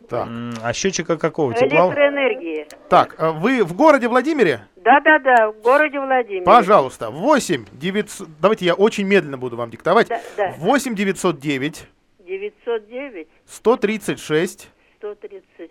Так, 0.08 0.28
А 0.62 0.72
счетчика 0.72 1.16
какого? 1.16 1.54
Тепла? 1.54 1.86
электроэнергии? 1.86 2.66
так 2.88 3.14
э, 3.18 3.30
вы 3.30 3.62
в 3.64 3.74
городе 3.76 4.08
Владимире? 4.08 4.60
Да-да-да, 4.76 5.50
в 5.52 5.60
городе 5.62 5.98
Владимире. 6.00 6.44
Пожалуйста, 6.44 7.10
8 7.10 7.64
900... 7.72 8.28
Давайте 8.40 8.64
я 8.66 8.74
очень 8.74 9.06
медленно 9.06 9.38
буду 9.38 9.56
вам 9.56 9.70
диктовать. 9.70 10.08
Да, 10.08 10.20
да. 10.36 10.54
8 10.58 10.94
909 10.94 11.86
909 12.18 13.28
136 13.46 14.70
136 14.98 15.70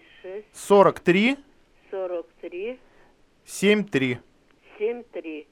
43 0.53 1.37
43 1.91 2.79
73. 3.45 4.19
73. 4.79 5.47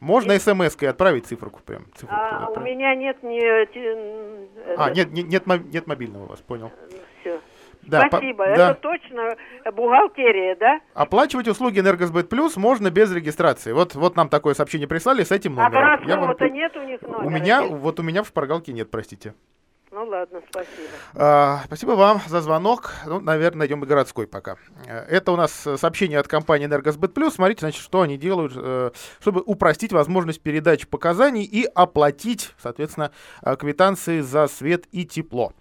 Можно 0.00 0.38
смс-кой 0.38 0.88
отправить 0.88 1.26
циферку 1.26 1.60
прям. 1.64 1.84
циферку 1.94 2.14
А 2.14 2.46
у 2.46 2.48
отправить. 2.48 2.74
меня 2.76 2.94
нет 2.94 3.22
ни... 3.22 3.38
те- 3.72 4.76
А, 4.76 4.90
нет, 4.90 5.12
нет, 5.12 5.28
нет, 5.28 5.46
мо- 5.46 5.58
нет 5.58 5.86
мобильного 5.86 6.24
у 6.24 6.26
вас, 6.28 6.40
понял. 6.40 6.72
всё. 7.20 7.38
Да, 7.82 8.02
по- 8.08 8.16
Спасибо. 8.18 8.44
да. 8.44 8.70
Это 8.72 8.74
точно 8.80 9.36
бухгалтерия, 9.74 10.54
да? 10.56 10.80
Оплачивать 10.94 11.48
услуги 11.48 11.80
Энергосбыт 11.80 12.28
Плюс 12.28 12.56
можно 12.56 12.90
без 12.90 13.12
регистрации. 13.12 13.72
Вот, 13.72 13.94
вот 13.94 14.16
нам 14.16 14.28
такое 14.28 14.54
сообщение 14.54 14.86
прислали 14.86 15.22
с 15.22 15.32
этим 15.32 15.58
А 15.58 15.64
номером. 15.64 15.82
Вам 15.82 15.98
городского-то 16.00 16.44
при- 16.44 16.50
нет 16.50 16.76
у 16.76 16.82
них 16.82 17.00
номера? 17.02 17.24
У 17.26 17.30
меня, 17.30 17.62
вот 17.62 17.98
у 18.00 18.02
меня 18.02 18.22
в 18.22 18.26
шпаргалке 18.28 18.72
нет, 18.72 18.90
простите. 18.90 19.34
Ну 19.92 20.04
ладно, 20.04 20.40
спасибо. 20.48 20.88
А, 21.14 21.62
спасибо 21.64 21.90
вам 21.92 22.20
за 22.28 22.40
звонок. 22.42 22.92
Ну, 23.06 23.18
наверное, 23.18 23.60
найдем 23.60 23.82
и 23.82 23.86
городской 23.88 24.28
пока. 24.28 24.54
Э, 24.86 25.00
Это 25.08 25.32
у 25.32 25.36
нас 25.36 25.66
э, 25.66 25.76
сообщение 25.76 26.20
от 26.20 26.28
компании 26.28 26.66
Энергосбыт 26.66 27.12
Плюс. 27.12 27.34
Смотрите, 27.34 27.60
значит, 27.60 27.82
что 27.82 28.02
они 28.02 28.16
делают, 28.16 28.52
э, 28.54 28.92
чтобы 29.20 29.42
упростить 29.44 29.92
возможность 29.92 30.40
передачи 30.40 30.86
показаний 30.86 31.42
и 31.42 31.64
оплатить, 31.64 32.54
соответственно, 32.62 33.10
квитанции 33.58 34.20
за 34.20 34.46
свет 34.46 34.84
и 34.92 35.04
тепло. 35.04 35.54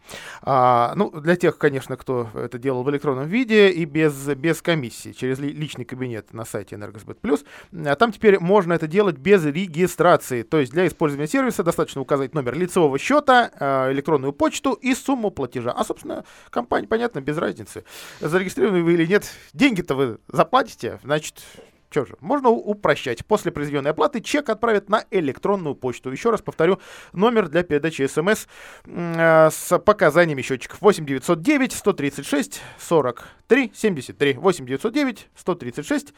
А, 0.43 0.93
ну, 0.95 1.09
для 1.09 1.36
тех, 1.36 1.57
конечно, 1.57 1.98
кто 1.98 2.29
это 2.36 2.59
делал 2.59 2.83
в 2.83 2.89
электронном 2.91 3.25
виде 3.27 3.69
и 3.71 3.86
без, 3.86 4.13
без 4.27 4.62
комиссии, 4.62 5.12
через 5.12 5.39
ли- 5.39 5.51
личный 5.51 5.86
кабинет 5.86 6.33
на 6.33 6.45
сайте 6.45 6.75
Энергосбыт 6.75 7.19
Плюс, 7.19 7.43
а 7.74 7.95
там 7.95 8.12
теперь 8.12 8.39
можно 8.39 8.74
это 8.74 8.86
делать 8.86 9.17
без 9.17 9.43
регистрации. 9.43 10.43
То 10.43 10.59
есть 10.59 10.71
для 10.71 10.86
использования 10.86 11.27
сервиса 11.27 11.63
достаточно 11.63 12.01
указать 12.01 12.36
номер 12.36 12.53
лицевого 12.55 13.00
счета, 13.00 13.50
э, 13.59 13.91
электронную 14.19 14.33
почту 14.33 14.73
и 14.73 14.93
сумму 14.93 15.31
платежа. 15.31 15.71
А, 15.71 15.83
собственно, 15.83 16.23
компания, 16.49 16.88
понятно, 16.88 17.21
без 17.21 17.38
разницы. 17.38 17.83
Зарегистрированы 18.19 18.83
вы 18.83 18.93
или 18.93 19.05
нет, 19.05 19.29
деньги-то 19.53 19.95
вы 19.95 20.17
заплатите, 20.27 20.99
значит, 21.03 21.41
что 21.89 22.05
же, 22.05 22.15
можно 22.19 22.49
упрощать. 22.49 23.25
После 23.25 23.51
произведенной 23.51 23.91
оплаты 23.91 24.21
чек 24.21 24.49
отправят 24.49 24.89
на 24.89 25.05
электронную 25.09 25.75
почту. 25.75 26.11
Еще 26.11 26.29
раз 26.29 26.41
повторю, 26.41 26.79
номер 27.13 27.49
для 27.49 27.63
передачи 27.63 28.05
смс 28.05 28.45
э, 28.85 29.49
с 29.51 29.79
показаниями 29.79 30.43
счетчиков 30.43 30.81
8 30.81 31.05
909 31.05 31.73
136 31.73 32.61
43 32.77 33.71
73. 33.73 34.33
8 34.33 34.65
909 34.65 35.29
136 35.35 36.13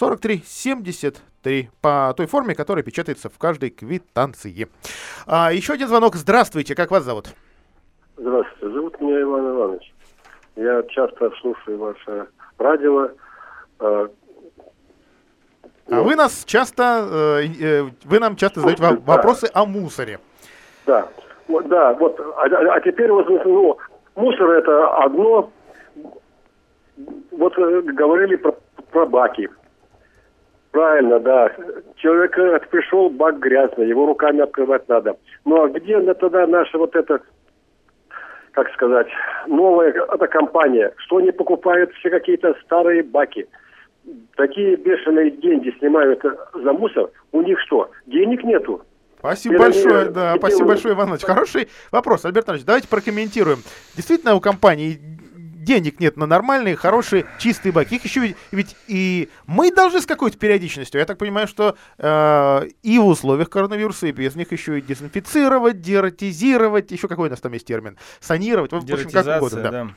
43 0.00 0.42
73 0.44 1.70
по 1.80 2.12
той 2.14 2.26
форме, 2.26 2.54
которая 2.54 2.84
печатается 2.84 3.30
в 3.30 3.38
каждой 3.38 3.70
квитанции. 3.70 4.68
А, 5.26 5.50
еще 5.52 5.72
один 5.72 5.88
звонок. 5.88 6.16
Здравствуйте, 6.16 6.74
как 6.74 6.90
вас 6.90 7.02
зовут? 7.04 7.28
Здравствуйте, 8.18 8.74
зовут 8.74 9.00
меня 9.00 9.22
Иван 9.22 9.50
Иванович. 9.56 9.94
Я 10.56 10.82
часто 10.90 11.30
слушаю 11.40 11.78
ваше 11.78 12.26
радио. 12.58 13.08
Э, 13.80 14.08
А 15.88 16.02
вы 16.02 16.14
нас 16.14 16.44
часто, 16.44 17.42
э, 17.42 17.46
э, 17.60 17.82
вы 18.04 18.18
нам 18.18 18.36
часто 18.36 18.60
задаете 18.60 18.82
Да. 18.82 18.96
вопросы 19.06 19.48
о 19.54 19.64
мусоре. 19.64 20.18
Да, 20.84 21.08
вот, 21.48 21.68
да, 21.68 21.94
вот, 21.94 22.20
а, 22.20 22.42
а- 22.44 22.74
а 22.74 22.80
теперь 22.80 23.10
вот, 23.10 23.28
ну, 23.28 23.78
мусор 24.14 24.50
это 24.50 24.94
одно. 25.04 25.50
Вот 27.30 27.56
э, 27.58 27.80
говорили 27.82 28.36
про, 28.36 28.52
про 28.90 29.06
баки. 29.06 29.48
Правильно, 30.76 31.18
да. 31.20 31.50
Человек 31.96 32.38
э, 32.38 32.60
пришел, 32.70 33.08
бак 33.08 33.38
грязный, 33.38 33.88
его 33.88 34.04
руками 34.04 34.42
открывать 34.42 34.86
надо. 34.90 35.16
Ну 35.46 35.62
а 35.62 35.70
где 35.70 35.98
тогда 36.12 36.46
наша 36.46 36.76
вот 36.76 36.94
эта, 36.94 37.22
как 38.52 38.70
сказать, 38.74 39.06
новая 39.46 39.88
эта 39.88 40.26
компания? 40.26 40.92
Что 40.98 41.16
они 41.16 41.32
покупают 41.32 41.94
все 41.94 42.10
какие-то 42.10 42.54
старые 42.62 43.02
баки? 43.02 43.46
Такие 44.36 44.76
бешеные 44.76 45.30
деньги 45.30 45.74
снимают 45.78 46.22
э, 46.26 46.36
за 46.52 46.74
мусор. 46.74 47.08
У 47.32 47.40
них 47.40 47.58
что, 47.60 47.90
денег 48.04 48.44
нету? 48.44 48.82
Спасибо 49.20 49.54
Это 49.54 49.64
большое, 49.64 50.04
не- 50.04 50.12
да, 50.12 50.36
спасибо 50.36 50.68
большое, 50.68 50.92
Иван 50.92 51.06
Иванович. 51.06 51.24
Хороший 51.24 51.68
вопрос, 51.90 52.26
Альберт 52.26 52.48
Иванович, 52.48 52.66
давайте 52.66 52.88
прокомментируем. 52.88 53.60
Действительно, 53.96 54.34
у 54.34 54.40
компании 54.40 54.98
денег 55.66 56.00
нет 56.00 56.16
на 56.16 56.26
нормальные, 56.26 56.76
хорошие, 56.76 57.26
чистые 57.38 57.72
баки. 57.72 57.96
Их 57.96 58.04
еще 58.04 58.20
ведь, 58.20 58.36
ведь 58.52 58.76
и 58.86 59.28
мы 59.46 59.70
должны 59.70 60.00
с 60.00 60.06
какой-то 60.06 60.38
периодичностью. 60.38 61.00
Я 61.00 61.04
так 61.04 61.18
понимаю, 61.18 61.48
что 61.48 61.76
э, 61.98 62.68
и 62.82 62.98
в 62.98 63.06
условиях 63.06 63.50
коронавируса, 63.50 64.06
и 64.06 64.12
без 64.12 64.36
них 64.36 64.52
еще 64.52 64.78
и 64.78 64.80
дезинфицировать, 64.80 65.82
дератизировать, 65.82 66.90
еще 66.92 67.08
какой 67.08 67.26
у 67.26 67.30
нас 67.30 67.40
там 67.40 67.52
есть 67.52 67.66
термин, 67.66 67.98
санировать, 68.20 68.72
в 68.72 68.76
общем, 68.76 69.10
как 69.10 69.42
угодно. 69.42 69.62
Да. 69.62 69.70
да. 69.70 69.88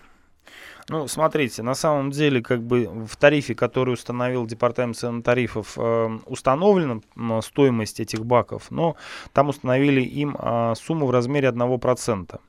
Ну, 0.90 1.08
смотрите, 1.08 1.62
на 1.62 1.76
самом 1.76 2.10
деле, 2.10 2.42
как 2.42 2.64
бы 2.64 3.06
в 3.08 3.16
тарифе, 3.16 3.54
который 3.54 3.94
установил 3.94 4.48
Департамент 4.48 4.98
цен 4.98 5.22
тарифов, 5.22 5.78
э, 5.78 6.20
установлена 6.26 7.02
стоимость 7.42 8.00
этих 8.00 8.26
баков, 8.26 8.72
но 8.72 8.96
там 9.32 9.50
установили 9.50 10.02
им 10.02 10.36
э, 10.40 10.74
сумму 10.76 11.06
в 11.06 11.12
размере 11.12 11.50
1%. 11.50 12.40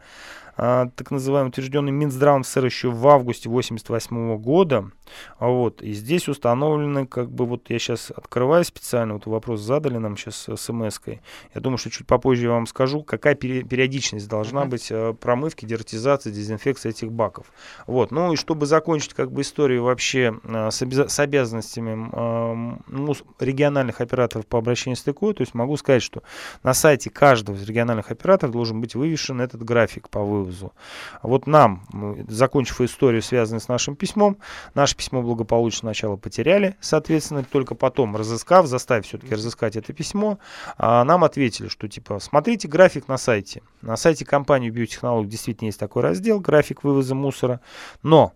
так 0.56 1.12
называемый 1.12 1.50
утвержденный 1.50 1.92
Минздравом 1.92 2.44
СССР 2.44 2.66
еще 2.66 2.90
в 2.90 3.08
августе 3.08 3.50
1988 3.50 4.38
года. 4.38 4.92
А 5.38 5.48
вот, 5.48 5.82
и 5.82 5.94
здесь 5.94 6.28
установлены, 6.28 7.06
как 7.06 7.30
бы, 7.30 7.46
вот 7.46 7.70
я 7.70 7.80
сейчас 7.80 8.12
открываю 8.16 8.64
специально, 8.64 9.14
вот 9.14 9.26
вопрос 9.26 9.62
задали 9.62 9.98
нам 9.98 10.18
сейчас 10.18 10.48
смс-кой. 10.56 11.22
Я 11.54 11.62
думаю, 11.62 11.78
что 11.78 11.90
чуть 11.90 12.08
попозже 12.08 12.46
я 12.46 12.52
вам 12.52 12.68
скажу, 12.68 13.04
какая 13.04 13.36
периодичность 13.36 14.28
должна 14.28 14.64
uh-huh. 14.64 14.70
быть 14.70 14.88
э, 14.92 15.14
промывки, 15.20 15.66
дератизации, 15.66 16.32
дезинфекции 16.32 16.90
этих 16.90 17.12
баков. 17.12 17.48
Вот, 17.88 18.12
ну 18.12 18.34
и 18.34 18.36
чтобы 18.36 18.66
закончить, 18.66 19.14
как 19.14 19.32
бы, 19.32 19.42
историю 19.42 19.84
вообще 19.84 20.40
э, 20.44 20.72
с, 20.72 20.82
обяз- 20.82 21.10
с 21.10 21.20
обязанностями 21.20 22.10
э, 22.12 23.14
региональных 23.40 24.02
операторов 24.02 24.48
по 24.48 24.58
обращению 24.58 24.98
с 24.98 25.04
ТКО, 25.04 25.34
то 25.34 25.42
есть 25.42 25.54
могу 25.54 25.78
сказать, 25.78 26.04
что 26.04 26.24
на 26.64 26.74
сайте 26.74 27.10
каждого 27.10 27.56
из 27.56 27.68
региональных 27.68 28.12
операторов 28.12 28.54
должен 28.54 28.82
быть 28.82 28.96
вывешен 28.96 29.42
этот 29.42 29.64
график 29.64 30.10
по 30.10 30.22
выводу 30.22 30.45
вывозу. 30.46 30.74
Вот 31.22 31.48
нам, 31.48 31.84
закончив 32.28 32.82
историю, 32.82 33.22
связанную 33.22 33.62
с 33.62 33.68
нашим 33.68 33.96
письмом, 33.96 34.38
наше 34.74 34.96
письмо 34.96 35.22
благополучно 35.22 35.80
сначала 35.80 36.16
потеряли, 36.16 36.76
соответственно, 36.80 37.44
только 37.44 37.76
потом, 37.76 38.16
разыскав, 38.16 38.68
заставив 38.68 39.06
все-таки 39.06 39.34
разыскать 39.34 39.76
это 39.76 39.94
письмо, 39.94 40.40
а, 40.78 41.04
нам 41.04 41.24
ответили, 41.24 41.68
что 41.68 41.88
типа, 41.88 42.20
смотрите 42.20 42.68
график 42.68 43.08
на 43.08 43.18
сайте. 43.18 43.62
На 43.82 43.98
сайте 43.98 44.26
компании 44.26 44.70
биотехнологий 44.70 45.30
действительно 45.30 45.68
есть 45.68 45.80
такой 45.80 46.04
раздел, 46.04 46.40
график 46.40 46.84
вывоза 46.84 47.16
мусора, 47.16 47.62
но 48.04 48.34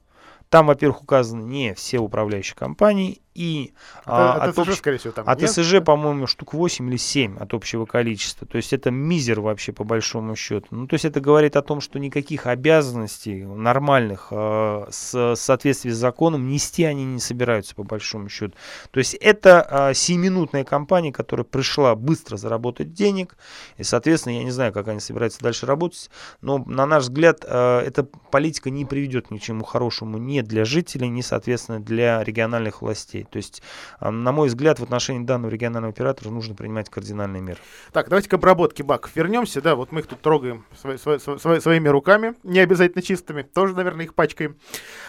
там, 0.50 0.66
во-первых, 0.66 1.04
указаны 1.04 1.44
не 1.44 1.76
все 1.76 2.00
управляющие 2.00 2.56
компании, 2.56 3.22
и 3.40 3.72
а, 4.04 4.34
от, 4.34 4.58
от, 4.58 4.66
ТСЖ, 4.66 4.78
скорее 4.78 4.98
всего, 4.98 5.14
там 5.14 5.24
от 5.26 5.40
ТСЖ, 5.40 5.82
по-моему, 5.82 6.28
штук 6.28 6.54
8 6.54 6.90
или 6.90 6.98
7 6.98 7.38
от 7.38 7.54
общего 7.54 7.86
количества. 7.86 8.46
То 8.46 8.58
есть 8.58 8.74
это 8.74 8.92
мизер 8.92 9.40
вообще 9.40 9.72
по 9.72 9.86
большому 9.86 10.36
счету. 10.36 10.68
Ну, 10.72 10.88
то 10.88 10.96
есть 10.96 11.06
это 11.06 11.22
говорит 11.22 11.56
о 11.56 11.62
том, 11.62 11.80
что 11.80 12.00
никаких 12.00 12.48
обязанностей 12.48 13.46
нормальных 13.46 14.28
э, 14.32 14.88
с 14.90 15.36
соответствии 15.38 15.90
с 15.90 15.96
законом 15.96 16.50
нести 16.50 16.84
они 16.84 17.06
не 17.06 17.22
собираются 17.22 17.76
по 17.76 17.84
большому 17.84 18.28
счету. 18.28 18.56
То 18.92 18.98
есть 18.98 19.14
это 19.14 19.66
э, 19.70 19.92
7-минутная 19.92 20.66
компания, 20.66 21.14
которая 21.14 21.46
пришла 21.46 21.96
быстро 21.96 22.36
заработать 22.36 22.92
денег. 22.92 23.38
И, 23.78 23.84
соответственно, 23.84 24.34
я 24.34 24.44
не 24.44 24.52
знаю, 24.52 24.74
как 24.74 24.90
они 24.90 25.00
собираются 25.00 25.40
дальше 25.40 25.66
работать. 25.66 26.10
Но, 26.42 26.58
на 26.58 26.86
наш 26.86 27.04
взгляд, 27.04 27.46
э, 27.48 27.80
эта 27.88 28.04
политика 28.04 28.70
не 28.70 28.84
приведет 28.84 29.32
ни 29.32 29.38
к 29.38 29.42
чему 29.42 29.64
хорошему 29.64 30.18
ни 30.18 30.42
для 30.42 30.66
жителей, 30.66 31.08
ни, 31.08 31.22
соответственно, 31.22 31.80
для 31.80 32.22
региональных 32.22 32.82
властей. 32.82 33.26
То 33.30 33.38
есть, 33.38 33.62
на 34.00 34.32
мой 34.32 34.48
взгляд, 34.48 34.80
в 34.80 34.84
отношении 34.84 35.26
данного 35.26 35.52
регионального 35.52 35.94
оператора 35.94 36.30
нужно 36.30 36.56
принимать 36.56 36.90
кардинальные 36.90 37.42
меры. 37.42 37.60
Так, 37.92 38.10
давайте 38.10 38.30
к 38.30 38.34
обработке 38.34 38.84
баков 38.84 39.16
вернемся. 39.16 39.62
Да, 39.62 39.76
вот 39.76 39.92
мы 39.92 40.02
их 40.02 40.08
тут 40.08 40.22
трогаем 40.22 40.66
свои, 40.80 40.98
свои, 40.98 41.20
свои, 41.20 41.60
своими 41.60 41.88
руками, 41.90 42.36
не 42.44 42.60
обязательно 42.60 43.02
чистыми, 43.02 43.42
тоже, 43.42 43.76
наверное, 43.76 44.06
их 44.06 44.14
пачкаем. 44.14 44.58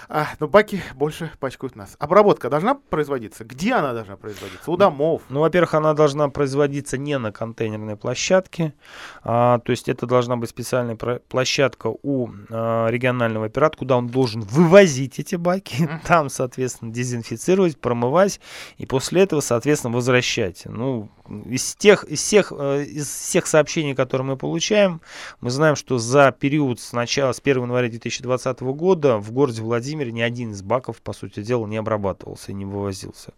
А, 0.08 0.28
но 0.40 0.48
баки 0.48 0.82
больше 0.94 1.30
пачкают 1.38 1.76
нас. 1.76 1.96
Обработка 1.98 2.50
должна 2.50 2.74
производиться? 2.74 3.44
Где 3.44 3.74
она 3.74 3.92
должна 3.92 4.16
производиться? 4.16 4.70
У 4.70 4.76
домов? 4.76 5.22
Ну, 5.28 5.40
во-первых, 5.40 5.74
она 5.74 5.94
должна 5.94 6.28
производиться 6.28 6.98
не 6.98 7.16
на 7.18 7.32
контейнерной 7.32 7.96
площадке, 7.96 8.74
а, 9.22 9.60
то 9.60 9.70
есть 9.70 9.88
это 9.88 10.06
должна 10.06 10.36
быть 10.36 10.50
специальная 10.50 10.96
площадка 10.96 11.92
у 12.02 12.28
а, 12.50 12.88
регионального 12.88 13.46
оператора, 13.46 13.78
куда 13.78 13.96
он 13.96 14.08
должен 14.08 14.42
вывозить 14.42 15.18
эти 15.18 15.36
баки, 15.36 15.88
там, 16.06 16.28
соответственно, 16.28 16.92
дезинфицировать, 16.92 17.78
промывать 17.80 18.09
смывать, 18.10 18.40
и 18.78 18.86
после 18.86 19.22
этого, 19.22 19.40
соответственно, 19.40 19.94
возвращать. 19.94 20.64
Ну, 20.66 21.08
из 21.46 21.76
тех, 21.76 22.04
из 22.04 22.20
всех, 22.20 22.52
э, 22.56 22.84
из 22.84 23.08
всех 23.08 23.46
сообщений, 23.46 23.94
которые 23.94 24.26
мы 24.26 24.36
получаем, 24.36 25.00
мы 25.40 25.50
знаем, 25.50 25.76
что 25.76 25.98
за 25.98 26.32
период 26.32 26.80
с 26.80 26.92
начала, 26.92 27.32
с 27.32 27.40
1 27.40 27.62
января 27.62 27.88
2020 27.88 28.60
года 28.72 29.18
в 29.18 29.30
городе 29.30 29.62
Владимире 29.62 30.12
ни 30.12 30.20
один 30.20 30.52
из 30.52 30.62
баков, 30.62 31.00
по 31.00 31.12
сути 31.12 31.42
дела, 31.42 31.66
не 31.66 31.76
обрабатывался 31.76 32.50
и 32.50 32.54
не 32.54 32.64
вывозился. 32.64 33.32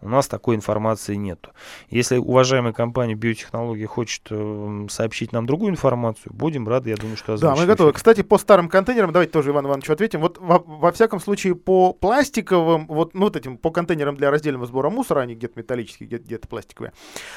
У 0.00 0.08
нас 0.08 0.26
такой 0.26 0.56
информации 0.56 1.14
нет. 1.14 1.46
Если 1.90 2.16
уважаемая 2.16 2.72
компания 2.72 3.14
биотехнологии 3.14 3.86
хочет 3.86 4.22
э, 4.30 4.86
сообщить 4.90 5.32
нам 5.32 5.46
другую 5.46 5.70
информацию, 5.70 6.32
будем 6.34 6.68
рады, 6.68 6.90
я 6.90 6.96
думаю, 6.96 7.16
что 7.16 7.36
Да, 7.36 7.54
мы 7.54 7.66
готовы. 7.66 7.92
Кстати, 7.92 8.22
по 8.22 8.38
старым 8.38 8.68
контейнерам, 8.68 9.12
давайте 9.12 9.32
тоже 9.32 9.50
Иван 9.50 9.66
Иванович 9.66 9.90
ответим. 9.90 10.20
Вот 10.20 10.38
во, 10.38 10.58
во 10.58 10.90
всяком 10.90 11.20
случае 11.20 11.54
по 11.54 11.92
пластиковым, 11.92 12.86
вот, 12.88 13.14
ну, 13.14 13.26
вот 13.26 13.36
этим, 13.36 13.56
по 13.56 13.70
контейнерам 13.70 14.05
для 14.14 14.30
раздельного 14.30 14.66
сбора 14.66 14.90
мусора, 14.90 15.20
они 15.22 15.34
где-то 15.34 15.58
металлические, 15.58 16.06
где-то, 16.06 16.24
где 16.24 16.38
пластиковые, 16.38 16.92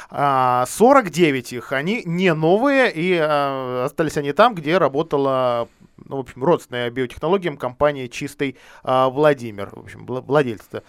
49 0.10 1.54
а, 1.54 1.56
их, 1.56 1.72
они 1.72 2.04
не 2.06 2.34
новые, 2.34 2.92
и 2.92 3.18
а, 3.20 3.86
остались 3.86 4.18
они 4.18 4.34
там, 4.34 4.54
где 4.54 4.78
работала 4.78 5.68
ну, 6.06 6.18
в 6.18 6.20
общем, 6.20 6.44
родственная 6.44 6.90
биотехнологиям 6.90 7.58
компания 7.58 8.08
«Чистый 8.08 8.58
а, 8.84 9.10
Владимир», 9.10 9.70
в 9.72 9.80
общем, 9.80 10.06
владельца. 10.06 10.84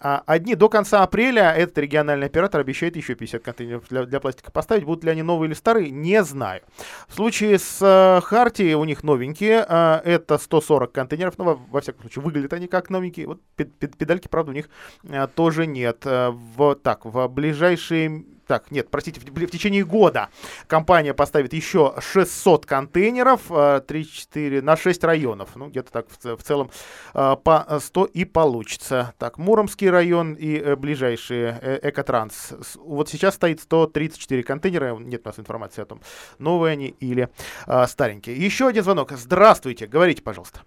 А, 0.00 0.22
одни 0.26 0.54
до 0.54 0.68
конца 0.68 1.02
апреля 1.02 1.52
этот 1.52 1.78
региональный 1.78 2.26
оператор 2.26 2.60
обещает 2.60 2.96
еще 2.96 3.14
50 3.14 3.42
контейнеров 3.42 3.88
для, 3.88 4.04
для 4.04 4.20
пластика 4.20 4.50
поставить. 4.50 4.84
Будут 4.84 5.04
ли 5.04 5.10
они 5.10 5.22
новые 5.22 5.48
или 5.48 5.54
старые, 5.54 5.90
не 5.90 6.22
знаю. 6.22 6.62
В 7.08 7.14
случае 7.14 7.58
с 7.58 7.78
а, 7.82 8.20
Харти 8.20 8.74
у 8.74 8.84
них 8.84 9.02
новенькие, 9.02 9.64
а, 9.68 10.00
это 10.04 10.38
140 10.38 10.92
контейнеров, 10.92 11.38
но 11.38 11.44
во, 11.44 11.54
во 11.54 11.80
всяком 11.80 12.02
случае 12.02 12.24
выглядят 12.24 12.52
они 12.52 12.66
как 12.68 12.90
новенькие. 12.90 13.26
Вот 13.26 13.40
педальки, 13.56 14.28
правда, 14.28 14.52
у 14.52 14.54
них 14.54 14.68
а, 15.08 15.26
тоже 15.26 15.66
нет. 15.66 16.02
А, 16.04 16.30
в, 16.30 16.74
так, 16.76 17.04
в 17.04 17.28
ближайшие 17.28 18.24
так, 18.50 18.72
нет, 18.72 18.88
простите, 18.90 19.20
в, 19.20 19.24
в 19.24 19.46
течение 19.46 19.84
года 19.84 20.28
компания 20.66 21.14
поставит 21.14 21.52
еще 21.52 21.94
600 22.00 22.66
контейнеров, 22.66 23.48
3-4, 23.48 24.58
э, 24.58 24.60
на 24.60 24.76
6 24.76 25.04
районов. 25.04 25.50
Ну, 25.54 25.68
где-то 25.68 25.92
так 25.92 26.06
в, 26.08 26.36
в 26.36 26.42
целом 26.42 26.68
э, 27.14 27.36
по 27.44 27.78
100 27.78 28.06
и 28.06 28.24
получится. 28.24 29.14
Так, 29.20 29.38
Муромский 29.38 29.88
район 29.88 30.34
и 30.34 30.58
э, 30.58 30.74
ближайшие 30.74 31.78
Экотранс. 31.80 32.74
Вот 32.80 33.08
сейчас 33.08 33.36
стоит 33.36 33.60
134 33.60 34.42
контейнера, 34.42 34.96
нет 34.96 35.20
у 35.24 35.28
нас 35.28 35.38
информации 35.38 35.82
о 35.82 35.84
том, 35.84 36.00
новые 36.40 36.72
они 36.72 36.96
или 36.98 37.28
старенькие. 37.86 38.34
Еще 38.34 38.66
один 38.66 38.82
звонок. 38.82 39.12
Здравствуйте, 39.12 39.86
говорите, 39.86 40.24
пожалуйста. 40.24 40.62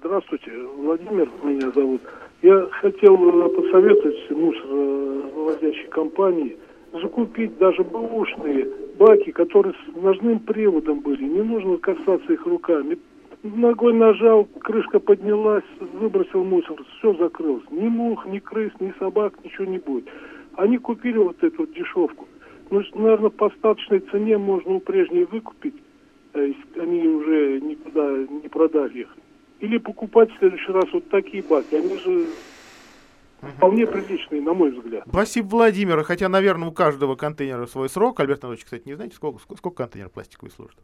Здравствуйте, 0.00 0.50
Владимир 0.76 1.30
меня 1.44 1.70
зовут. 1.70 2.02
Я 2.42 2.66
хотел 2.80 3.16
посоветовать 3.16 4.30
мусоровозящей 4.30 5.88
компании– 5.90 6.58
закупить 6.92 7.56
даже 7.58 7.82
бэушные 7.84 8.68
баки, 8.98 9.30
которые 9.32 9.74
с 9.74 9.96
ножным 9.96 10.40
приводом 10.40 11.00
были. 11.00 11.24
Не 11.24 11.42
нужно 11.42 11.76
касаться 11.78 12.32
их 12.32 12.46
руками. 12.46 12.98
Ногой 13.42 13.94
нажал, 13.94 14.44
крышка 14.44 15.00
поднялась, 15.00 15.64
выбросил 15.94 16.44
мусор, 16.44 16.76
все 16.98 17.14
закрылось. 17.14 17.64
Ни 17.70 17.88
мух, 17.88 18.26
ни 18.26 18.38
крыс, 18.38 18.72
ни 18.80 18.92
собак, 18.98 19.34
ничего 19.42 19.64
не 19.64 19.78
будет. 19.78 20.08
Они 20.56 20.76
купили 20.76 21.16
вот 21.16 21.42
эту 21.42 21.62
вот 21.62 21.72
дешевку. 21.72 22.28
Ну, 22.70 22.82
наверное, 22.94 23.30
по 23.30 23.46
остаточной 23.46 24.00
цене 24.00 24.36
можно 24.36 24.74
у 24.74 24.80
прежней 24.80 25.24
выкупить, 25.24 25.74
э, 26.34 26.48
если 26.48 26.80
они 26.80 27.08
уже 27.08 27.60
никуда 27.60 28.10
не 28.28 28.48
продали 28.48 29.00
их. 29.00 29.16
Или 29.60 29.78
покупать 29.78 30.30
в 30.30 30.38
следующий 30.38 30.72
раз 30.72 30.84
вот 30.92 31.08
такие 31.08 31.42
баки. 31.42 31.74
Они 31.74 31.96
же 31.96 32.26
вполне 33.40 33.86
приличные, 33.86 34.40
на 34.42 34.54
мой 34.54 34.70
взгляд. 34.72 35.04
Спасибо, 35.08 35.48
Владимир. 35.48 36.02
Хотя, 36.04 36.28
наверное, 36.28 36.68
у 36.68 36.72
каждого 36.72 37.16
контейнера 37.16 37.66
свой 37.66 37.88
срок. 37.88 38.20
Альберт 38.20 38.44
Анатольевич, 38.44 38.64
кстати, 38.64 38.86
не 38.86 38.94
знаете, 38.94 39.16
сколько, 39.16 39.40
сколько, 39.40 39.58
сколько 39.58 39.76
контейнер 39.84 40.08
пластиковый 40.08 40.50
служит? 40.50 40.78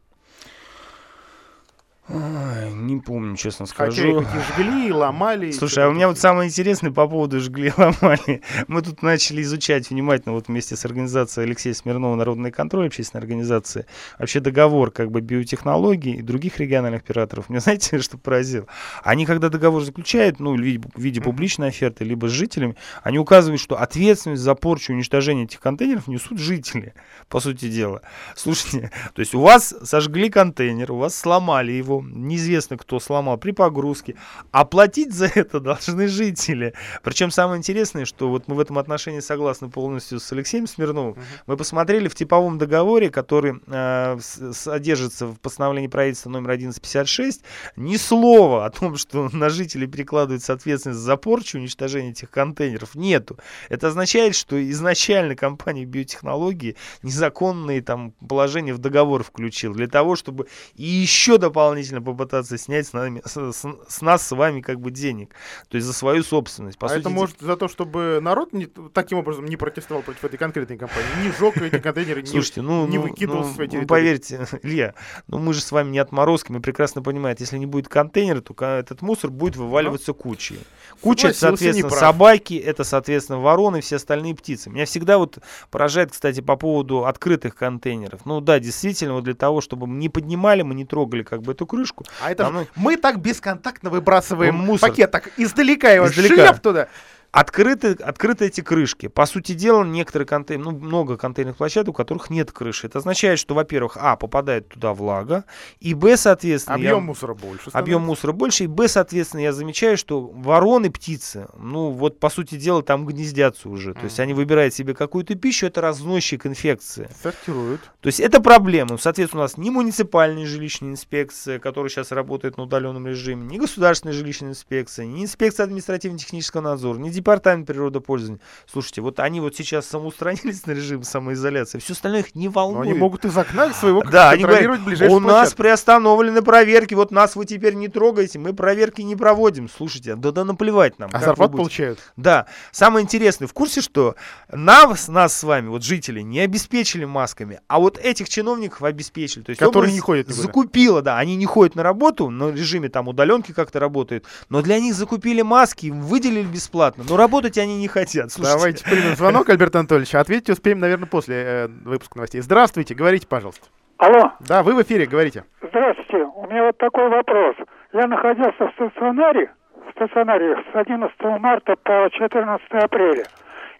Ай, 2.09 2.71
не 2.71 3.01
помню, 3.01 3.35
честно 3.35 3.65
Хотя 3.65 3.91
скажу. 3.91 4.21
их 4.21 4.27
и 4.33 4.53
жгли, 4.53 4.87
и 4.87 4.91
ломали. 4.91 5.51
Слушай, 5.51 5.83
а 5.83 5.89
у 5.89 5.93
меня 5.93 6.07
вот 6.07 6.17
самое 6.17 6.47
интересное 6.47 6.89
по 6.89 7.05
поводу 7.05 7.41
жгли 7.41 7.73
ломали. 7.77 8.41
Мы 8.67 8.81
тут 8.81 9.01
начали 9.01 9.41
изучать 9.41 9.89
внимательно 9.89 10.33
вот 10.33 10.47
вместе 10.47 10.77
с 10.77 10.85
организацией 10.85 11.47
Алексея 11.47 11.73
Смирнова 11.73 12.15
«Народный 12.15 12.51
контроль», 12.51 12.87
общественной 12.87 13.19
организации, 13.19 13.87
вообще 14.17 14.39
договор 14.39 14.91
как 14.91 15.11
бы 15.11 15.19
биотехнологий 15.19 16.13
и 16.13 16.21
других 16.21 16.59
региональных 16.59 17.01
операторов. 17.01 17.49
Меня 17.49 17.59
знаете, 17.67 17.99
что 17.99 18.17
поразило? 18.17 18.67
Они, 19.03 19.25
когда 19.25 19.49
договор 19.49 19.83
заключают, 19.83 20.39
ну, 20.39 20.55
в 20.55 20.59
виде, 20.61 20.87
в 20.95 21.01
виде 21.01 21.19
публичной 21.19 21.67
оферты, 21.67 22.05
либо 22.05 22.29
с 22.29 22.31
жителями, 22.31 22.77
они 23.03 23.19
указывают, 23.19 23.59
что 23.59 23.75
ответственность 23.75 24.41
за 24.41 24.55
порчу 24.55 24.93
и 24.93 24.95
уничтожение 24.95 25.43
этих 25.43 25.59
контейнеров 25.59 26.07
несут 26.07 26.39
жители, 26.39 26.93
по 27.27 27.41
сути 27.41 27.69
дела. 27.69 28.01
Слушайте, 28.33 28.91
то 29.13 29.19
есть 29.19 29.35
у 29.35 29.41
вас 29.41 29.75
сожгли 29.83 30.29
контейнер, 30.29 30.93
у 30.93 30.97
вас 30.97 31.13
сломали 31.13 31.73
его, 31.73 31.96
неизвестно 32.01 32.77
кто 32.77 32.99
сломал 32.99 33.37
при 33.37 33.51
погрузке, 33.51 34.15
оплатить 34.51 35.13
за 35.13 35.25
это 35.25 35.59
должны 35.59 36.07
жители. 36.07 36.73
Причем 37.03 37.31
самое 37.31 37.57
интересное, 37.57 38.05
что 38.05 38.29
вот 38.29 38.47
мы 38.47 38.55
в 38.55 38.59
этом 38.59 38.77
отношении 38.77 39.19
согласны 39.19 39.69
полностью 39.69 40.19
с 40.19 40.31
Алексеем 40.31 40.67
Смирновым. 40.67 41.17
Мы 41.45 41.57
посмотрели 41.57 42.07
в 42.07 42.15
типовом 42.15 42.57
договоре, 42.57 43.09
который 43.09 43.59
э, 43.67 44.17
содержится 44.19 45.27
в 45.27 45.39
постановлении 45.39 45.87
правительства 45.87 46.29
номер 46.29 46.51
1156, 46.51 47.43
ни 47.75 47.95
слова 47.97 48.65
о 48.65 48.69
том, 48.69 48.97
что 48.97 49.29
на 49.33 49.49
жителей 49.49 49.87
перекладывается 49.87 50.53
ответственность 50.53 50.99
за 50.99 51.17
порчу, 51.17 51.57
уничтожение 51.57 52.11
этих 52.11 52.29
контейнеров, 52.29 52.95
нету. 52.95 53.37
Это 53.69 53.87
означает, 53.87 54.35
что 54.35 54.61
изначально 54.71 55.35
компания 55.35 55.85
биотехнологии 55.85 56.75
незаконные 57.03 57.81
там 57.81 58.11
положения 58.27 58.73
в 58.73 58.79
договор 58.79 59.23
включил 59.23 59.73
для 59.73 59.87
того, 59.87 60.15
чтобы 60.15 60.47
и 60.75 60.83
еще 60.83 61.37
дополнительно 61.37 61.86
попытаться 62.01 62.57
снять 62.57 62.87
с, 62.87 62.93
нами, 62.93 63.21
с, 63.25 63.53
с- 63.53 64.01
нас 64.01 64.27
с 64.27 64.31
вами 64.35 64.61
как 64.61 64.79
бы 64.79 64.91
денег, 64.91 65.33
то 65.69 65.75
есть 65.75 65.87
за 65.87 65.93
свою 65.93 66.23
собственность. 66.23 66.77
По 66.77 66.87
а 66.87 66.89
сути 66.89 66.99
это 66.99 67.09
может 67.09 67.39
за 67.39 67.55
то, 67.57 67.67
чтобы 67.67 68.19
народ 68.21 68.53
не- 68.53 68.67
таким 68.93 69.19
образом 69.19 69.45
не 69.45 69.57
протестовал 69.57 70.03
против 70.03 70.23
этой 70.25 70.37
конкретной 70.37 70.77
компании, 70.77 71.07
не 71.23 71.31
жег 71.31 71.57
эти 71.57 71.79
контейнеры, 71.81 72.21
не, 72.21 72.27
Слушайте, 72.27 72.61
ну, 72.61 72.87
не 72.87 72.97
ну, 72.97 73.03
выкидывал 73.03 73.41
ну, 73.43 73.47
ну, 73.47 73.55
территории. 73.55 73.85
поверьте, 73.85 74.47
Илья, 74.63 74.93
ну 75.27 75.39
мы 75.39 75.53
же 75.53 75.61
с 75.61 75.71
вами 75.71 75.91
не 75.91 75.99
отморозки, 75.99 76.51
мы 76.51 76.61
прекрасно 76.61 77.01
понимаем, 77.01 77.35
если 77.39 77.57
не 77.57 77.65
будет 77.65 77.87
контейнера, 77.87 78.41
то 78.41 78.53
этот 78.65 79.01
мусор 79.01 79.31
будет 79.31 79.55
вываливаться 79.55 80.13
кучей. 80.13 80.59
Куча, 81.01 81.29
это, 81.29 81.37
соответственно, 81.37 81.89
собаки, 81.89 82.55
это, 82.55 82.83
соответственно, 82.83 83.39
вороны 83.39 83.81
все 83.81 83.97
остальные 83.97 84.35
птицы. 84.35 84.69
Меня 84.69 84.85
всегда 84.85 85.17
вот 85.17 85.39
поражает, 85.69 86.11
кстати, 86.11 86.41
по 86.41 86.55
поводу 86.55 87.05
открытых 87.05 87.55
контейнеров. 87.55 88.25
Ну 88.25 88.41
да, 88.41 88.59
действительно, 88.59 89.13
вот 89.13 89.23
для 89.23 89.35
того, 89.35 89.61
чтобы 89.61 89.87
мы 89.87 89.97
не 89.97 90.09
поднимали, 90.09 90.61
мы 90.61 90.73
не 90.75 90.85
трогали 90.85 91.23
как 91.23 91.41
бы 91.41 91.51
эту 91.51 91.65
крышку. 91.77 92.05
А 92.21 92.31
это 92.31 92.49
Нам 92.49 92.67
мы 92.75 92.97
так 92.97 93.19
бесконтактно 93.19 93.89
выбрасываем 93.89 94.55
мусор. 94.55 94.89
пакет, 94.89 95.11
так 95.11 95.29
издалека 95.37 95.89
его 95.91 96.07
Издалека. 96.07 96.35
шлеп 96.35 96.59
туда. 96.59 96.87
Открыты, 97.31 97.91
открыты 97.93 98.45
эти 98.45 98.61
крышки. 98.61 99.07
По 99.07 99.25
сути 99.25 99.51
дела, 99.53 99.83
некоторые 99.83 100.25
контейнеры, 100.27 100.71
ну, 100.71 100.77
много 100.77 101.17
контейнерных 101.17 101.57
площадок, 101.57 101.89
у 101.89 101.93
которых 101.93 102.29
нет 102.29 102.51
крыши. 102.51 102.87
Это 102.87 102.99
означает, 102.99 103.37
что, 103.37 103.53
во-первых, 103.53 103.97
а, 103.99 104.15
попадает 104.15 104.69
туда 104.69 104.93
влага, 104.93 105.43
и, 105.79 105.93
б, 105.93 106.17
соответственно... 106.17 106.77
я- 106.77 106.89
Объем 106.91 107.03
мусора 107.05 107.33
больше. 107.33 107.69
Объем 107.73 108.01
мусора 108.03 108.31
больше, 108.31 108.63
и 108.63 108.67
Б, 108.67 108.87
соответственно, 108.87 109.41
я 109.41 109.53
замечаю, 109.53 109.97
что 109.97 110.21
вороны, 110.21 110.89
птицы, 110.89 111.47
ну 111.57 111.89
вот 111.91 112.19
по 112.19 112.29
сути 112.29 112.55
дела 112.55 112.81
там 112.81 113.05
гнездятся 113.05 113.69
уже. 113.69 113.93
То 113.93 114.05
есть 114.05 114.19
они 114.19 114.33
выбирают 114.33 114.73
себе 114.73 114.93
какую-то 114.93 115.35
пищу, 115.35 115.67
это 115.67 115.81
разносчик 115.81 116.45
инфекции. 116.45 117.09
Сортируют. 117.21 117.81
То 118.01 118.07
есть 118.07 118.19
это 118.19 118.39
проблема. 118.41 118.97
Соответственно, 118.97 119.41
у 119.41 119.45
нас 119.45 119.57
ни 119.57 119.69
муниципальная 119.69 120.45
жилищная 120.45 120.91
инспекция, 120.91 121.59
которая 121.59 121.89
сейчас 121.89 122.11
работает 122.11 122.57
на 122.57 122.63
удаленном 122.63 123.05
режиме, 123.07 123.45
ни 123.45 123.57
государственная 123.57 124.13
жилищная 124.13 124.49
инспекция, 124.51 125.05
ни 125.05 125.23
инспекция 125.23 125.65
административно-технического 125.65 126.61
надзора, 126.61 126.97
ни 126.97 127.09
департамент 127.17 127.67
природопользования. 127.67 128.39
Слушайте, 128.71 129.01
вот 129.01 129.19
они 129.19 129.39
вот 129.41 129.55
сейчас 129.55 129.85
самоустранились 129.87 130.65
на 130.65 130.71
режим 130.71 131.03
самоизоляции, 131.03 131.79
все 131.79 131.93
остальное 131.93 132.21
их 132.21 132.35
не 132.35 132.47
Но 132.47 132.53
волнует. 132.53 132.89
они 132.89 132.97
могут 132.97 133.25
из 133.25 133.37
окна 133.37 133.73
своего 133.73 134.03
Да, 134.03 134.31
они 134.31 134.43
говорят, 134.43 134.83
ближайшую 134.83 135.17
у 135.17 135.19
нас 135.19 135.53
приостановлены 135.53 136.41
проверки, 136.41 136.93
вот 136.93 137.11
нас 137.11 137.35
вы 137.35 137.45
теперь 137.45 137.73
не 137.73 137.87
трогаете, 137.87 138.39
мы 138.39 138.53
проверки 138.53 139.01
не 139.01 139.15
проводим. 139.15 139.69
Слушайте, 139.69 140.15
да, 140.15 140.31
да 140.31 140.45
наплевать 140.45 140.99
нам. 140.99 141.09
А 141.13 141.19
зарплату 141.19 141.53
будете. 141.53 141.57
получают. 141.57 141.99
Да, 142.15 142.45
самое 142.71 143.03
интересное, 143.03 143.47
в 143.47 143.53
курсе, 143.53 143.81
что 143.81 144.15
нас, 144.51 145.07
нас 145.07 145.35
с 145.35 145.43
вами, 145.43 145.67
вот 145.67 145.83
жители, 145.83 146.21
не 146.21 146.39
обеспечили 146.39 147.05
масками, 147.05 147.59
а 147.67 147.79
вот 147.79 147.97
этих 147.97 148.29
чиновников 148.29 148.83
обеспечили. 148.83 149.43
То 149.43 149.49
есть 149.49 149.59
Которые 149.59 149.93
не 149.93 149.99
ходят. 149.99 150.27
Закупила, 150.27 151.01
да, 151.01 151.17
они 151.17 151.35
не 151.35 151.45
ходят 151.45 151.75
на 151.75 151.83
работу, 151.83 152.29
на 152.29 152.51
режиме 152.51 152.89
там 152.89 153.07
удаленки 153.07 153.51
как-то 153.51 153.79
работают, 153.79 154.25
но 154.49 154.61
для 154.61 154.79
них 154.79 154.93
закупили 154.93 155.41
маски, 155.41 155.87
выделили 155.87 156.45
бесплатно, 156.45 157.03
но 157.09 157.17
работать 157.17 157.57
они 157.57 157.77
не 157.79 157.87
хотят. 157.87 158.31
Слушайте, 158.31 158.57
Давайте 158.57 158.83
примем 158.85 159.15
звонок, 159.15 159.49
Альберт 159.49 159.75
Анатольевич. 159.75 160.13
Ответить 160.15 160.49
успеем, 160.49 160.79
наверное, 160.79 161.07
после 161.07 161.35
э, 161.35 161.67
выпуска 161.85 162.17
новостей. 162.17 162.41
Здравствуйте, 162.41 162.93
говорите, 162.95 163.27
пожалуйста. 163.27 163.67
Алло, 163.97 164.31
Да, 164.47 164.61
вы 164.63 164.75
в 164.75 164.81
эфире, 164.83 165.05
говорите. 165.07 165.43
здравствуйте. 165.61 166.17
У 166.35 166.45
меня 166.47 166.65
вот 166.65 166.77
такой 166.77 167.09
вопрос. 167.09 167.55
Я 167.93 168.07
находился 168.07 168.67
в 168.67 168.71
стационаре, 168.73 169.51
в 169.87 169.91
стационаре 169.91 170.55
с 170.71 170.75
11 170.75 171.15
марта 171.39 171.75
по 171.83 172.07
14 172.11 172.67
апреля. 172.73 173.23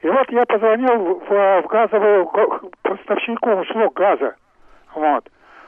И 0.01 0.07
вот 0.07 0.29
я 0.31 0.45
позвонил 0.45 1.19
в, 1.19 1.61
в 1.61 1.67
газовую 1.67 2.25
га- 2.29 2.59
поставщику 2.81 3.49
услуг 3.51 3.93
газа. 3.95 4.35
Вот. 4.95 5.27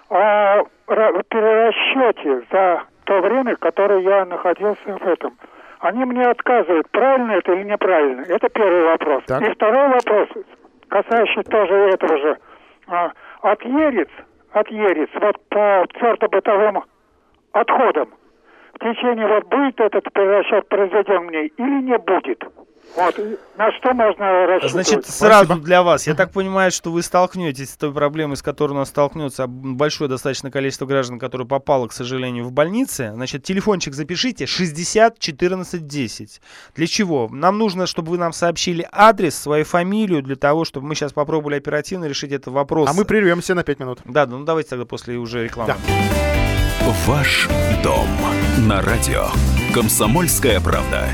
О 0.10 0.62
ра- 0.88 1.24
перерасчете 1.30 2.46
за 2.52 2.84
то 3.06 3.22
время, 3.22 3.56
которое 3.56 4.02
я 4.02 4.26
находился 4.26 4.82
в 4.86 5.08
этом. 5.08 5.38
Они 5.80 6.04
мне 6.04 6.26
отказывают, 6.26 6.90
правильно 6.92 7.32
это 7.32 7.54
или 7.54 7.64
неправильно. 7.64 8.22
Это 8.28 8.50
первый 8.50 8.84
вопрос. 8.84 9.24
Так. 9.28 9.42
И 9.42 9.54
второй 9.54 9.88
вопрос, 9.90 10.28
касающий 10.90 11.44
тоже 11.44 11.74
этого 11.74 12.18
же. 12.18 12.38
А, 12.88 13.12
от 13.42 13.62
Ерец, 13.64 14.10
от 14.52 14.68
Ерец, 14.70 15.10
вот 15.14 15.40
по 15.48 15.86
твердобытовым 15.94 16.84
отходам, 17.54 18.10
в 18.74 18.80
течение 18.80 19.28
вот 19.28 19.46
будет 19.46 19.80
этот 19.80 20.12
перерасчет 20.12 20.68
произведен 20.68 21.26
мне 21.26 21.46
или 21.48 21.82
не 21.84 21.98
будет? 21.98 22.44
Вот, 22.96 23.20
и 23.20 23.38
на 23.58 23.72
что 23.78 23.94
можно 23.94 24.48
рассчитывать? 24.48 24.88
Значит, 24.88 25.06
сразу 25.06 25.56
для 25.56 25.84
вас. 25.84 26.08
Я 26.08 26.16
так 26.16 26.32
понимаю, 26.32 26.72
что 26.72 26.92
вы 26.92 27.04
столкнетесь 27.04 27.72
с 27.72 27.78
той 27.78 27.94
проблемой, 27.94 28.36
с 28.36 28.42
которой 28.42 28.72
у 28.72 28.76
нас 28.76 28.90
столкнется 28.90 29.48
большое 29.48 30.10
достаточно 30.10 30.52
количество 30.52 30.86
граждан, 30.86 31.20
которые 31.20 31.48
попало, 31.48 31.88
к 31.88 31.94
сожалению, 31.94 32.46
в 32.46 32.52
больницы. 32.52 33.12
Значит, 33.14 33.44
телефончик 33.44 33.94
запишите 33.94 34.48
60 34.48 35.20
14 35.20 35.88
10. 35.88 36.42
Для 36.76 36.88
чего? 36.88 37.30
Нам 37.32 37.58
нужно, 37.58 37.86
чтобы 37.86 38.12
вы 38.12 38.18
нам 38.18 38.34
сообщили 38.34 38.88
адрес, 38.92 39.36
свою 39.36 39.66
фамилию, 39.66 40.24
для 40.24 40.36
того, 40.36 40.66
чтобы 40.66 40.88
мы 40.88 40.96
сейчас 40.96 41.14
попробовали 41.14 41.56
оперативно 41.56 42.06
решить 42.06 42.32
этот 42.32 42.54
вопрос. 42.54 42.90
А 42.90 42.94
мы 42.94 43.06
прервемся 43.06 43.56
на 43.56 43.64
5 43.64 43.80
минут. 43.80 44.00
Да, 44.06 44.26
ну 44.26 44.44
давайте 44.44 44.72
тогда 44.72 44.86
после 44.86 45.18
уже 45.18 45.44
рекламы. 45.44 45.74
Да. 45.74 46.00
Ваш 47.06 47.48
дом 47.84 48.08
на 48.68 48.82
радио. 48.82 49.28
Комсомольская 49.74 50.60
правда. 50.60 51.08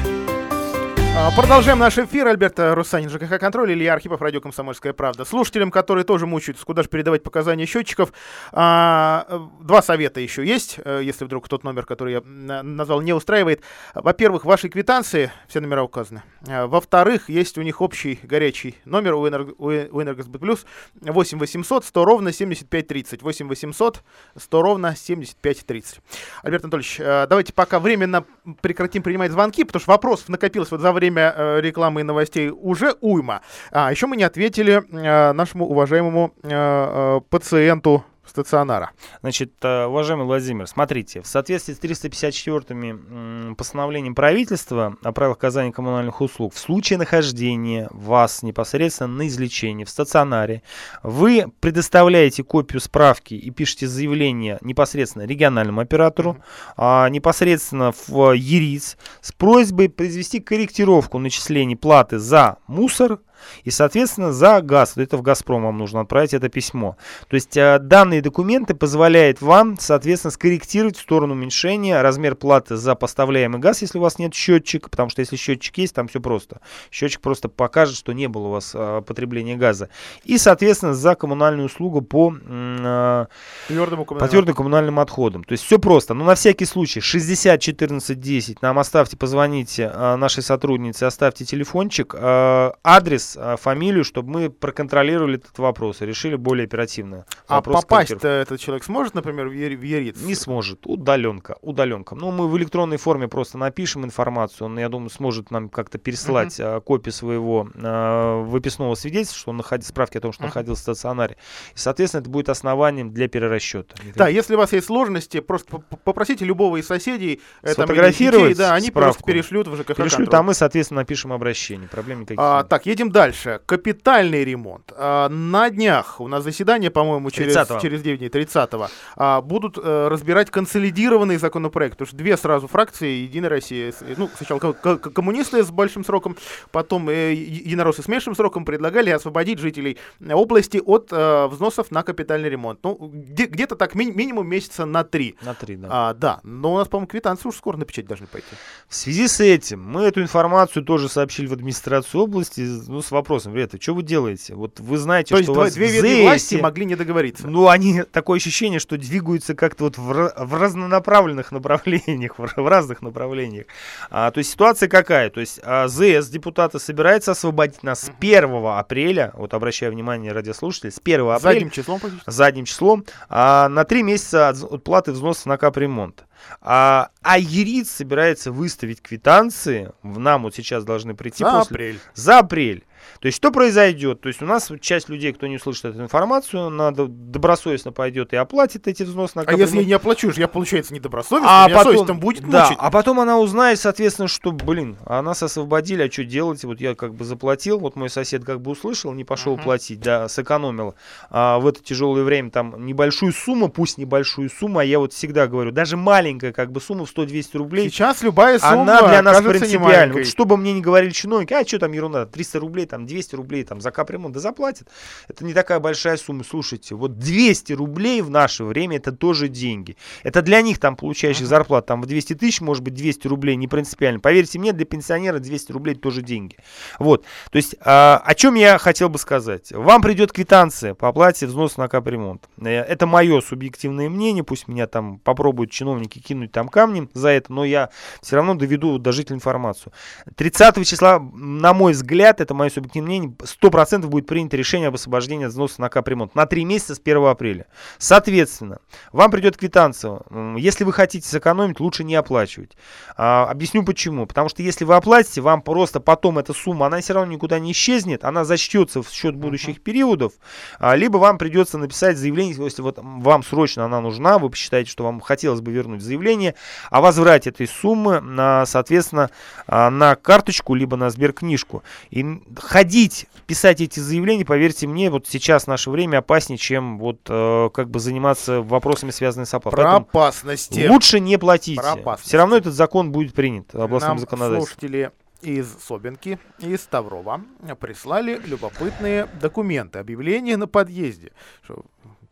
А, 1.17 1.31
Продолжаем 1.31 1.79
наш 1.79 1.97
эфир. 1.97 2.27
Альберт 2.27 2.59
э, 2.59 2.73
Русанин, 2.73 3.09
ЖКХ 3.09 3.39
«Контроль», 3.39 3.71
Илья 3.71 3.93
Архипов, 3.93 4.21
радио 4.21 4.41
«Комсомольская 4.41 4.91
правда». 4.91 5.23
Слушателям, 5.23 5.71
которые 5.71 6.03
тоже 6.03 6.25
мучаются, 6.27 6.65
куда 6.65 6.83
же 6.83 6.89
передавать 6.89 7.23
показания 7.23 7.65
счетчиков, 7.65 8.11
а, 8.51 9.25
э, 9.29 9.39
два 9.61 9.81
совета 9.81 10.19
еще 10.19 10.45
есть, 10.45 10.77
э, 10.83 10.99
если 11.03 11.23
вдруг 11.23 11.47
тот 11.47 11.63
номер, 11.63 11.85
который 11.85 12.13
я 12.13 12.21
на- 12.25 12.63
назвал, 12.63 12.99
не 13.01 13.13
устраивает. 13.13 13.61
Во-первых, 13.93 14.43
в 14.43 14.47
вашей 14.47 14.69
квитанции 14.69 15.31
все 15.47 15.61
номера 15.61 15.83
указаны. 15.83 16.21
А, 16.49 16.67
Во-вторых, 16.67 17.29
есть 17.29 17.57
у 17.57 17.61
них 17.61 17.79
общий 17.81 18.19
горячий 18.21 18.75
номер 18.83 19.13
у, 19.15 19.25
Энерго, 19.27 19.53
у 19.57 19.71
«Энергосбыт 19.71 20.41
Плюс» 20.41 20.65
8 21.01 21.39
800 21.39 21.85
100 21.85 22.03
ровно 22.05 22.33
75 22.33 22.87
30. 22.87 23.21
8 23.23 23.47
800 23.47 24.03
100 24.37 24.61
ровно 24.61 24.95
75 24.97 25.65
30. 25.65 26.01
Альберт 26.43 26.65
Анатольевич, 26.65 26.97
давайте 26.97 27.53
пока 27.53 27.79
временно 27.79 28.25
прекратим 28.61 29.01
принимать 29.01 29.31
звонки, 29.31 29.63
потому 29.63 29.79
что 29.81 29.91
вопросов 29.91 30.27
накопилось 30.27 30.71
вот 30.71 30.81
за 30.81 30.91
время 30.91 31.04
э, 31.35 31.61
рекламы 31.61 32.01
и 32.01 32.03
новостей 32.03 32.49
уже 32.49 32.95
уйма. 33.01 33.41
А 33.71 33.91
еще 33.91 34.07
мы 34.07 34.17
не 34.17 34.23
ответили 34.23 34.83
э, 34.91 35.33
нашему 35.33 35.65
уважаемому 35.67 36.33
э, 36.43 37.21
пациенту 37.29 38.03
стационара. 38.27 38.91
Значит, 39.21 39.53
э, 39.61 39.85
уважаемый 39.85 40.25
Владимир, 40.25 40.67
смотрите, 40.67 41.21
в 41.21 41.27
соответствии 41.27 41.73
с 41.73 41.79
354-ми 41.79 43.55
постановлением 43.55 44.15
правительства 44.15 44.97
о 45.03 45.11
правилах 45.11 45.37
оказания 45.37 45.71
коммунальных 45.71 46.21
услуг, 46.21 46.53
в 46.53 46.59
случае 46.59 46.97
нахождения 46.99 47.87
вас 47.91 48.43
непосредственно 48.43 49.13
на 49.13 49.27
излечении 49.27 49.83
в 49.83 49.89
стационаре, 49.89 50.63
вы 51.03 51.45
предоставляете 51.59 52.43
копию 52.43 52.81
справки 52.81 53.33
и 53.33 53.49
пишете 53.51 53.87
заявление 53.87 54.57
непосредственно 54.61 55.23
региональному 55.23 55.81
оператору, 55.81 56.37
а, 56.77 57.09
непосредственно 57.09 57.93
в 58.07 58.33
ЕРИЦ 58.33 58.97
с 59.21 59.31
просьбой 59.31 59.89
произвести 59.89 60.39
корректировку 60.39 61.19
начислений 61.19 61.75
платы 61.75 62.19
за 62.19 62.57
мусор, 62.67 63.19
и, 63.63 63.71
соответственно, 63.71 64.31
за 64.31 64.61
газ, 64.61 64.97
это 64.97 65.17
в 65.17 65.21
«Газпром» 65.21 65.63
вам 65.63 65.77
нужно 65.77 66.01
отправить 66.01 66.33
это 66.33 66.49
письмо. 66.49 66.97
То 67.27 67.35
есть 67.35 67.55
э, 67.57 67.79
данные 67.79 68.21
документы 68.21 68.73
позволяют 68.75 69.41
вам, 69.41 69.77
соответственно, 69.79 70.31
скорректировать 70.31 70.97
в 70.97 71.01
сторону 71.01 71.33
уменьшения 71.33 72.01
размер 72.01 72.35
платы 72.35 72.75
за 72.75 72.95
поставляемый 72.95 73.59
газ, 73.59 73.81
если 73.81 73.97
у 73.97 74.01
вас 74.01 74.19
нет 74.19 74.33
счетчика, 74.33 74.89
потому 74.89 75.09
что 75.09 75.21
если 75.21 75.35
счетчик 75.35 75.77
есть, 75.77 75.95
там 75.95 76.07
все 76.07 76.19
просто. 76.19 76.61
Счетчик 76.91 77.21
просто 77.21 77.49
покажет, 77.49 77.95
что 77.95 78.13
не 78.13 78.27
было 78.27 78.47
у 78.47 78.51
вас 78.51 78.71
э, 78.73 79.01
потребления 79.05 79.55
газа. 79.55 79.89
И, 80.23 80.37
соответственно, 80.37 80.93
за 80.93 81.15
коммунальную 81.15 81.67
услугу 81.67 82.01
по, 82.01 82.33
э, 82.33 83.25
Твердому 83.67 84.05
по 84.05 84.27
твердым 84.27 84.55
коммунальным 84.55 84.99
отходам. 84.99 85.43
То 85.43 85.53
есть 85.53 85.63
все 85.63 85.79
просто. 85.79 86.13
Но 86.13 86.25
на 86.25 86.35
всякий 86.35 86.65
случай 86.65 86.99
60 86.99 87.59
14 87.59 88.19
10 88.19 88.61
нам 88.61 88.79
оставьте, 88.79 89.17
позвоните 89.17 89.89
нашей 89.89 90.43
сотруднице, 90.43 91.03
оставьте 91.03 91.45
телефончик, 91.45 92.15
адрес, 92.15 93.34
э, 93.37 93.55
фамилию, 93.59 94.03
чтобы 94.03 94.29
мы 94.31 94.49
проконтролировали 94.49 95.35
этот 95.37 95.57
вопрос 95.59 96.01
и 96.01 96.05
решили 96.05 96.35
более 96.35 96.65
оперативно. 96.65 97.25
А 97.47 97.61
попасть 97.61 98.11
этот 98.11 98.59
человек 98.59 98.83
сможет, 98.83 99.13
например, 99.15 99.47
в, 99.47 99.51
Ер- 99.53 99.75
в 99.77 99.81
Ерец? 99.81 100.21
Не 100.21 100.35
сможет. 100.35 100.85
Удаленка. 100.85 101.57
Удаленка. 101.61 102.15
Ну, 102.15 102.31
мы 102.31 102.47
в 102.47 102.57
электронной 102.57 102.97
форме 102.97 103.27
просто 103.27 103.57
напишем 103.57 104.05
информацию. 104.05 104.67
Он, 104.67 104.79
я 104.79 104.89
думаю, 104.89 105.09
сможет 105.09 105.51
нам 105.51 105.69
как-то 105.69 105.97
переслать 105.97 106.57
а, 106.59 106.79
копию 106.81 107.13
своего 107.13 107.67
а, 107.75 108.41
выписного 108.43 108.95
свидетельства, 108.95 109.39
что 109.39 109.51
он 109.51 109.57
находится, 109.57 109.89
справки 109.89 110.17
о 110.17 110.21
том, 110.21 110.31
что 110.31 110.43
Мгм. 110.43 110.49
находился 110.49 110.81
в 110.81 110.83
стационаре. 110.83 111.37
И, 111.73 111.77
соответственно, 111.77 112.21
это 112.21 112.29
будет 112.29 112.49
основанием 112.49 113.11
для 113.11 113.27
перерасчета. 113.27 113.95
Да, 114.15 114.27
если 114.27 114.55
у 114.55 114.57
вас 114.57 114.73
есть 114.73 114.87
сложности, 114.87 115.39
просто 115.39 115.77
попросите 116.03 116.45
любого 116.45 116.77
из 116.77 116.87
соседей 116.87 117.41
э, 117.61 117.65
там, 117.73 117.85
Сфотографировать 117.85 118.49
детей, 118.49 118.57
да, 118.59 118.73
они 118.73 118.91
просто 118.91 119.11
справку. 119.13 119.27
перешлют 119.27 119.67
в 119.67 119.75
ЖКХ 119.75 119.95
Перешлют, 119.95 120.11
контроль. 120.29 120.39
а 120.39 120.43
мы, 120.43 120.53
соответственно, 120.53 121.01
напишем 121.01 121.33
обращение. 121.33 121.87
Проблем 121.89 122.21
никаких 122.21 122.39
А, 122.41 122.59
нет. 122.59 122.69
так, 122.69 122.85
едем 122.85 123.11
дальше. 123.11 123.24
Капитальный 123.65 124.43
ремонт. 124.43 124.91
А, 124.97 125.29
на 125.29 125.69
днях 125.69 126.19
у 126.21 126.27
нас 126.27 126.43
заседание, 126.43 126.91
по-моему, 126.91 127.31
через, 127.31 127.55
30-го. 127.55 127.79
через 127.79 128.01
9 128.01 128.19
дней, 128.19 128.29
30-го, 128.29 128.87
а, 129.15 129.41
будут 129.41 129.77
э, 129.81 130.07
разбирать 130.09 130.49
консолидированный 130.51 131.37
законопроект. 131.37 131.93
Потому 131.93 132.07
что 132.07 132.17
две 132.17 132.37
сразу 132.37 132.67
фракции, 132.67 133.23
Единая 133.23 133.49
Россия, 133.49 133.91
с- 133.91 134.03
ну, 134.17 134.29
сначала 134.37 134.59
ко- 134.59 134.73
ко- 134.73 134.97
коммунисты 134.97 135.63
с 135.63 135.71
большим 135.71 136.03
сроком, 136.03 136.35
потом 136.71 137.09
э, 137.09 137.33
единороссы 137.33 138.01
с 138.03 138.07
меньшим 138.07 138.35
сроком 138.35 138.65
предлагали 138.65 139.09
освободить 139.09 139.59
жителей 139.59 139.97
области 140.29 140.81
от 140.85 141.09
э, 141.11 141.47
взносов 141.47 141.91
на 141.91 142.03
капитальный 142.03 142.49
ремонт. 142.49 142.79
Ну, 142.83 142.95
где- 143.13 143.45
где-то 143.45 143.75
так 143.75 143.95
ми- 143.95 144.11
минимум 144.11 144.47
месяца 144.47 144.85
на 144.85 145.03
три. 145.03 145.35
На 145.41 145.53
три, 145.53 145.75
да. 145.75 145.87
А, 145.91 146.13
да, 146.13 146.39
но 146.43 146.73
у 146.73 146.77
нас, 146.77 146.87
по-моему, 146.87 147.07
квитанции 147.07 147.47
уж 147.49 147.55
скоро 147.55 147.77
на 147.77 147.85
печать 147.85 148.05
должны 148.07 148.27
пойти. 148.27 148.47
В 148.87 148.95
связи 148.95 149.27
с 149.27 149.39
этим 149.39 149.81
мы 149.83 150.03
эту 150.03 150.21
информацию 150.21 150.83
тоже 150.83 151.09
сообщили 151.09 151.47
в 151.47 151.53
администрацию 151.53 152.21
области 152.23 152.61
ну, 152.87 153.01
с 153.05 153.11
вопросом, 153.11 153.55
ребята, 153.55 153.81
что 153.81 153.93
вы 153.93 154.03
делаете? 154.03 154.55
Вот 154.55 154.79
вы 154.79 154.97
знаете, 154.97 155.29
То 155.29 155.37
есть 155.37 155.45
что 155.45 155.51
у 155.51 155.55
два- 155.55 155.63
вас 155.65 155.73
две 155.73 155.87
ветви 155.87 156.23
власти 156.23 156.55
могли 156.55 156.85
не 156.85 156.95
договориться. 156.95 157.47
Ну, 157.47 157.67
они 157.67 158.03
такое 158.03 158.37
ощущение, 158.37 158.79
что 158.79 158.97
двигаются 158.97 159.53
как-то 159.55 159.85
вот 159.85 159.97
в, 159.97 160.33
в 160.35 160.53
разнонаправленных 160.61 161.51
направлениях, 161.51 162.37
в, 162.37 162.43
ра- 162.43 162.61
в 162.61 162.67
разных 162.67 163.01
направлениях. 163.01 163.65
А, 164.09 164.31
то 164.31 164.39
есть 164.39 164.51
ситуация 164.51 164.89
какая? 164.89 165.29
То 165.29 165.39
есть 165.39 165.59
а, 165.63 165.87
ЗС 165.87 166.27
депутаты 166.29 166.79
собирается 166.79 167.31
освободить 167.31 167.83
нас 167.83 168.01
с 168.01 168.11
1 168.19 168.49
апреля, 168.65 169.31
вот 169.35 169.53
обращаю 169.53 169.91
внимание 169.91 170.31
радиослушателей, 170.31 170.91
с 170.91 170.99
1 171.03 171.21
апреля 171.21 171.39
Задним 171.39 171.69
числом 171.69 171.99
практически. 171.99 172.29
задним 172.29 172.65
числом 172.65 173.05
а, 173.29 173.69
на 173.69 173.83
три 173.85 174.03
месяца 174.03 174.49
от, 174.49 174.63
от 174.63 174.83
платы 174.83 175.11
взносов 175.11 175.45
на 175.45 175.57
капремонт. 175.57 176.25
А, 176.61 177.09
а 177.21 177.37
ЕРИЦ 177.37 177.89
собирается 177.91 178.51
выставить 178.51 179.01
квитанции, 179.01 179.91
в 180.03 180.19
нам 180.19 180.43
вот 180.43 180.55
сейчас 180.55 180.83
должны 180.83 181.15
прийти 181.15 181.43
За 181.43 181.51
после, 181.51 181.73
апрель. 181.75 181.99
за 182.13 182.39
апрель. 182.39 182.83
То 183.19 183.27
есть 183.27 183.37
что 183.37 183.51
произойдет? 183.51 184.21
То 184.21 184.29
есть 184.29 184.41
у 184.41 184.45
нас 184.45 184.71
часть 184.81 185.09
людей, 185.09 185.31
кто 185.31 185.45
не 185.45 185.57
услышит 185.57 185.85
эту 185.85 186.01
информацию, 186.01 186.69
надо 186.71 187.05
добросовестно 187.07 187.91
пойдет 187.91 188.33
и 188.33 188.35
оплатит 188.35 188.87
эти 188.87 189.03
взносы 189.03 189.33
на 189.35 189.43
А 189.43 189.53
если 189.53 189.77
я 189.77 189.85
не 189.85 189.93
оплачу, 189.93 190.31
я, 190.35 190.47
получается, 190.47 190.91
недобросовестный, 190.93 191.47
А 191.47 191.67
меня 191.67 191.77
потом, 191.83 192.07
там 192.07 192.19
будет 192.19 192.49
да, 192.49 192.63
мучить. 192.63 192.77
а 192.79 192.89
потом 192.89 193.19
она 193.19 193.37
узнает, 193.39 193.79
соответственно, 193.79 194.27
что, 194.27 194.51
блин, 194.51 194.97
а 195.05 195.21
нас 195.21 195.43
освободили, 195.43 196.01
а 196.07 196.11
что 196.11 196.23
делать? 196.23 196.63
Вот 196.63 196.81
я 196.81 196.95
как 196.95 197.13
бы 197.13 197.25
заплатил, 197.25 197.79
вот 197.79 197.95
мой 197.95 198.09
сосед 198.09 198.43
как 198.43 198.59
бы 198.61 198.71
услышал, 198.71 199.13
не 199.13 199.23
пошел 199.23 199.53
Мгм. 199.53 199.63
платить, 199.63 199.99
да, 199.99 200.27
сэкономил 200.27 200.95
а, 201.29 201.59
в 201.59 201.67
это 201.67 201.83
тяжелое 201.83 202.23
время 202.23 202.49
там 202.49 202.85
небольшую 202.85 203.33
сумму, 203.33 203.69
пусть 203.69 203.99
небольшую 203.99 204.49
сумму, 204.49 204.79
а 204.79 204.83
я 204.83 204.97
вот 204.97 205.13
всегда 205.13 205.45
говорю, 205.47 205.71
даже 205.71 205.95
маленькая 206.35 206.53
как 206.53 206.71
бы 206.71 206.81
сумма 206.81 207.05
в 207.05 207.15
100-200 207.15 207.57
рублей, 207.57 207.89
Сейчас 207.89 208.21
любая 208.21 208.59
сумма 208.59 208.81
она 208.81 209.07
для 209.07 209.21
нас 209.21 209.41
принципиальна. 209.41 210.13
Вот 210.13 210.27
что 210.27 210.45
бы 210.45 210.57
мне 210.57 210.73
ни 210.73 210.81
говорили 210.81 211.11
чиновники, 211.11 211.53
а 211.53 211.65
что 211.65 211.79
там 211.79 211.91
ерунда, 211.93 212.25
300 212.25 212.59
рублей, 212.59 212.85
там 212.85 213.05
200 213.05 213.35
рублей, 213.35 213.63
там 213.63 213.81
за 213.81 213.91
капремонт, 213.91 214.33
да 214.33 214.39
заплатят. 214.39 214.87
Это 215.27 215.45
не 215.45 215.53
такая 215.53 215.79
большая 215.79 216.17
сумма. 216.17 216.43
Слушайте, 216.43 216.95
вот 216.95 217.17
200 217.17 217.73
рублей 217.73 218.21
в 218.21 218.29
наше 218.29 218.63
время 218.63 218.97
это 218.97 219.11
тоже 219.11 219.47
деньги. 219.47 219.97
Это 220.23 220.41
для 220.41 220.61
них 220.61 220.79
там 220.79 220.95
получающих 220.95 221.47
зарплату 221.47 221.87
там 221.87 222.01
в 222.01 222.05
200 222.05 222.35
тысяч, 222.35 222.61
может 222.61 222.83
быть 222.83 222.93
200 222.93 223.27
рублей 223.27 223.55
не 223.55 223.67
принципиально. 223.67 224.19
Поверьте 224.19 224.59
мне, 224.59 224.73
для 224.73 224.85
пенсионера 224.85 225.39
200 225.39 225.71
рублей 225.71 225.95
тоже 225.95 226.21
деньги. 226.21 226.57
Вот. 226.99 227.23
То 227.51 227.57
есть 227.57 227.75
а, 227.81 228.21
о 228.25 228.35
чем 228.35 228.55
я 228.55 228.77
хотел 228.77 229.09
бы 229.09 229.19
сказать. 229.19 229.71
Вам 229.71 230.01
придет 230.01 230.31
квитанция 230.31 230.93
по 230.93 231.07
оплате 231.07 231.47
взноса 231.47 231.79
на 231.79 231.87
капремонт. 231.87 232.47
Э, 232.61 232.81
Это 232.81 233.05
мое 233.05 233.41
субъективное 233.41 234.09
мнение. 234.09 234.43
Пусть 234.43 234.67
меня 234.67 234.87
там 234.87 235.19
попробуют 235.19 235.71
чиновники 235.71 236.14
кинуть 236.19 236.51
там 236.51 236.67
камнем 236.67 237.09
за 237.13 237.29
это, 237.29 237.51
но 237.51 237.65
я 237.65 237.89
все 238.21 238.35
равно 238.35 238.55
доведу 238.55 238.97
до 238.97 239.11
жителей 239.11 239.35
информацию. 239.35 239.93
30 240.35 240.87
числа, 240.87 241.19
на 241.19 241.73
мой 241.73 241.93
взгляд, 241.93 242.41
это 242.41 242.53
мое 242.53 242.69
субъективное 242.69 243.07
мнение, 243.07 243.35
100% 243.39 244.07
будет 244.07 244.27
принято 244.27 244.57
решение 244.57 244.87
об 244.87 244.95
освобождении 244.95 245.45
от 245.45 245.51
взноса 245.51 245.81
на 245.81 245.89
капремонт 245.89 246.35
на 246.35 246.45
3 246.45 246.65
месяца 246.65 246.95
с 246.95 246.99
1 246.99 247.25
апреля. 247.25 247.67
Соответственно, 247.97 248.79
вам 249.11 249.31
придет 249.31 249.57
квитанция. 249.57 250.21
Если 250.57 250.83
вы 250.83 250.93
хотите 250.93 251.27
сэкономить, 251.27 251.79
лучше 251.79 252.03
не 252.03 252.15
оплачивать. 252.15 252.77
А, 253.17 253.47
объясню 253.49 253.83
почему. 253.83 254.25
Потому 254.25 254.49
что 254.49 254.63
если 254.63 254.85
вы 254.85 254.95
оплатите, 254.95 255.41
вам 255.41 255.61
просто 255.61 255.99
потом 255.99 256.37
эта 256.37 256.53
сумма, 256.53 256.87
она 256.87 257.01
все 257.01 257.13
равно 257.13 257.31
никуда 257.31 257.59
не 257.59 257.71
исчезнет, 257.71 258.23
она 258.23 258.45
зачтется 258.45 259.01
в 259.01 259.09
счет 259.09 259.35
будущих 259.35 259.81
периодов, 259.81 260.33
а, 260.79 260.95
либо 260.95 261.17
вам 261.17 261.37
придется 261.37 261.77
написать 261.77 262.17
заявление, 262.17 262.55
если 262.63 262.81
вот 262.81 262.99
вам 263.01 263.43
срочно 263.43 263.85
она 263.85 264.01
нужна, 264.01 264.37
вы 264.37 264.49
посчитаете, 264.49 264.89
что 264.89 265.03
вам 265.03 265.19
хотелось 265.19 265.61
бы 265.61 265.71
вернуть 265.71 266.01
заявление 266.05 266.55
о 266.89 267.01
возврате 267.01 267.49
этой 267.49 267.67
суммы, 267.67 268.19
на, 268.21 268.65
соответственно, 268.65 269.29
а, 269.67 269.89
на 269.89 270.15
карточку, 270.15 270.75
либо 270.75 270.95
на 270.97 271.09
сберкнижку. 271.09 271.83
И 272.09 272.25
ходить, 272.57 273.27
писать 273.47 273.81
эти 273.81 273.99
заявления, 273.99 274.45
поверьте 274.45 274.87
мне, 274.87 275.09
вот 275.09 275.27
сейчас 275.27 275.65
в 275.65 275.67
наше 275.67 275.89
время 275.89 276.19
опаснее, 276.19 276.57
чем 276.57 276.97
вот 276.97 277.19
э, 277.27 277.69
как 277.73 277.89
бы 277.89 277.99
заниматься 277.99 278.61
вопросами, 278.61 279.11
связанными 279.11 279.45
с 279.45 279.53
оплатой. 279.53 279.75
Про 279.75 279.83
Поэтому 279.83 280.07
опасности. 280.07 280.87
Лучше 280.87 281.19
не 281.19 281.37
платите. 281.37 281.81
Про 281.81 281.93
опасности. 281.93 282.29
Все 282.29 282.37
равно 282.37 282.57
этот 282.57 282.73
закон 282.73 283.11
будет 283.11 283.33
принят 283.33 283.73
областным 283.73 284.11
Нам 284.11 284.19
законодательством. 284.19 284.67
слушатели 284.67 285.11
из 285.41 285.67
Собинки, 285.79 286.39
из 286.59 286.81
Ставрова 286.81 287.41
прислали 287.79 288.41
любопытные 288.45 289.27
документы, 289.39 289.99
объявление 289.99 290.57
на 290.57 290.67
подъезде. 290.67 291.31
Что 291.63 291.85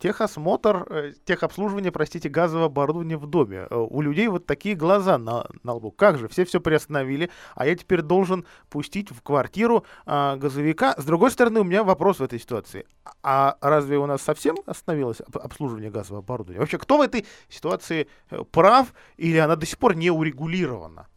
техосмотр, 0.03 0.85
э, 0.89 1.13
техобслуживание, 1.23 1.89
простите, 1.89 2.27
газового 2.27 2.65
оборудования 2.65 3.15
в 3.15 3.25
доме. 3.25 3.67
Э, 3.69 3.75
У 3.77 4.01
людей 4.01 4.27
вот 4.27 4.45
такие 4.45 4.75
глаза 4.75 5.17
на, 5.17 5.47
на 5.63 5.73
лбу. 5.73 5.91
Как 5.91 6.17
же, 6.17 6.27
все 6.27 6.43
все 6.43 6.59
приостановили, 6.59 7.29
а 7.55 7.65
я 7.65 7.73
теперь 7.73 8.01
должен 8.01 8.45
пустить 8.69 9.11
в 9.11 9.21
квартиру 9.21 9.85
а, 10.05 10.35
газовика. 10.35 10.93
С 10.97 11.05
другой 11.05 11.31
стороны, 11.31 11.61
у 11.61 11.63
меня 11.63 11.85
вопрос 11.85 12.19
в 12.19 12.23
этой 12.23 12.37
ситуации. 12.37 12.85
А 13.21 13.55
разве 13.61 13.97
у 13.97 14.05
нас 14.05 14.21
совсем 14.21 14.57
остановилось 14.65 15.21
об- 15.21 15.37
обслуживание 15.37 15.89
газового 15.89 16.19
оборудования? 16.21 16.59
Вообще, 16.59 16.77
кто 16.77 16.97
в 16.97 17.01
этой 17.01 17.25
ситуации 17.47 18.07
э, 18.29 18.43
прав 18.51 18.93
или 19.15 19.37
она 19.37 19.55
до 19.55 19.65
сих 19.65 19.77
пор 19.77 19.95
не 19.95 20.11
урегулирована? 20.11 21.07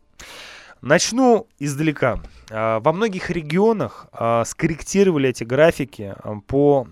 Начну 0.82 1.46
издалека. 1.58 2.20
А, 2.50 2.80
Во 2.80 2.92
многих 2.92 3.30
регионах 3.30 4.06
а, 4.12 4.44
скорректировали 4.44 5.30
эти 5.30 5.42
графики 5.42 6.14
а, 6.16 6.40
по 6.46 6.86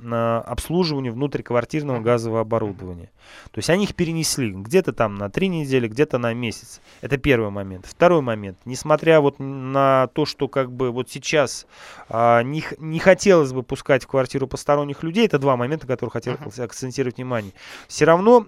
обслуживанию 0.46 1.12
внутриквартирного 1.12 2.00
газового 2.00 2.40
оборудования. 2.40 3.10
То 3.50 3.58
есть 3.58 3.70
они 3.70 3.84
их 3.84 3.94
перенесли 3.94 4.50
где-то 4.50 4.92
там 4.92 5.14
на 5.14 5.30
три 5.30 5.48
недели, 5.48 5.88
где-то 5.88 6.18
на 6.18 6.34
месяц. 6.34 6.80
Это 7.00 7.16
первый 7.16 7.50
момент. 7.50 7.86
Второй 7.86 8.20
момент. 8.20 8.58
Несмотря 8.64 9.20
вот 9.20 9.36
на 9.38 10.08
то, 10.08 10.26
что 10.26 10.48
как 10.48 10.70
бы 10.70 10.90
вот 10.90 11.10
сейчас 11.10 11.66
не, 12.10 12.62
не 12.78 12.98
хотелось 12.98 13.52
бы 13.52 13.62
пускать 13.62 14.04
в 14.04 14.08
квартиру 14.08 14.46
посторонних 14.46 15.02
людей, 15.02 15.26
это 15.26 15.38
два 15.38 15.56
момента, 15.56 15.86
на 15.86 15.94
которых 15.94 16.12
хотел 16.12 16.36
акцентировать 16.58 17.16
внимание. 17.16 17.52
Все 17.88 18.04
равно 18.04 18.46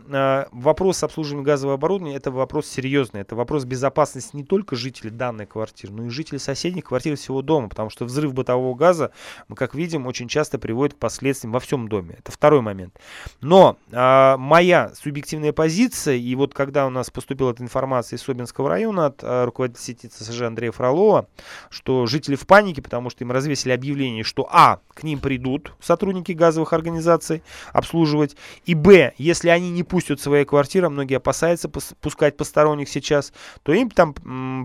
вопрос 0.53 1.03
обслуживания 1.03 1.45
газового 1.45 1.75
оборудования 1.75 2.17
это 2.17 2.31
вопрос 2.31 2.67
серьезный. 2.67 3.23
Это 3.23 3.35
вопрос 3.35 3.65
безопасности 3.65 4.37
не 4.37 4.45
только 4.45 4.77
жителей 4.77 5.11
данной 5.27 5.47
квартиры, 5.47 5.93
но 5.93 6.05
и 6.05 6.09
жителей 6.09 6.39
соседних 6.39 6.85
квартир 6.85 7.17
всего 7.17 7.43
дома. 7.43 7.69
Потому 7.69 7.91
что 7.91 8.05
взрыв 8.05 8.33
бытового 8.33 8.75
газа, 8.75 9.11
мы 9.49 9.57
как 9.57 9.75
видим, 9.75 10.07
очень 10.07 10.29
часто 10.29 10.59
приводит 10.59 10.95
к 10.95 10.99
последствиям 10.99 11.53
во 11.53 11.61
всем 11.61 11.89
доме. 11.89 12.17
Это 12.19 12.31
второй 12.31 12.61
момент. 12.61 12.95
Но 13.41 13.77
а, 13.93 14.37
моя 14.37 14.93
субъективная 14.95 15.53
позиция, 15.53 16.17
и 16.17 16.35
вот 16.35 16.55
когда 16.55 16.87
у 16.87 16.91
нас 16.91 17.11
поступила 17.11 17.51
эта 17.51 17.63
информация 17.63 18.17
из 18.17 18.23
Собинского 18.23 18.69
района 18.69 19.07
от 19.07 19.21
а, 19.23 19.45
руководителя 19.45 19.83
сети 19.83 20.07
ЦСЖ 20.07 20.43
Андрея 20.43 20.73
Фролова, 20.73 21.29
что 21.71 22.07
жители 22.07 22.37
в 22.37 22.47
панике, 22.47 22.83
потому 22.83 23.11
что 23.11 23.25
им 23.25 23.33
развесили 23.33 23.73
объявление, 23.73 24.23
что 24.23 24.49
а, 24.51 24.81
к 24.95 25.03
ним 25.03 25.19
придут 25.19 25.75
сотрудники 25.81 26.33
газовых 26.33 26.73
организаций 26.73 27.43
обслуживать, 27.73 28.37
и 28.65 28.75
б, 28.75 29.13
если 29.19 29.49
они 29.49 29.71
не 29.71 29.83
пустят 29.83 30.21
свои 30.21 30.45
квартиры, 30.45 30.87
а 30.87 30.91
многие 30.91 31.17
опасаются 31.17 31.69
пус- 31.69 31.95
пускать 32.01 32.37
посторонних 32.37 32.89
сейчас, 32.89 33.33
то 33.63 33.73
им 33.73 33.91
там 33.91 34.15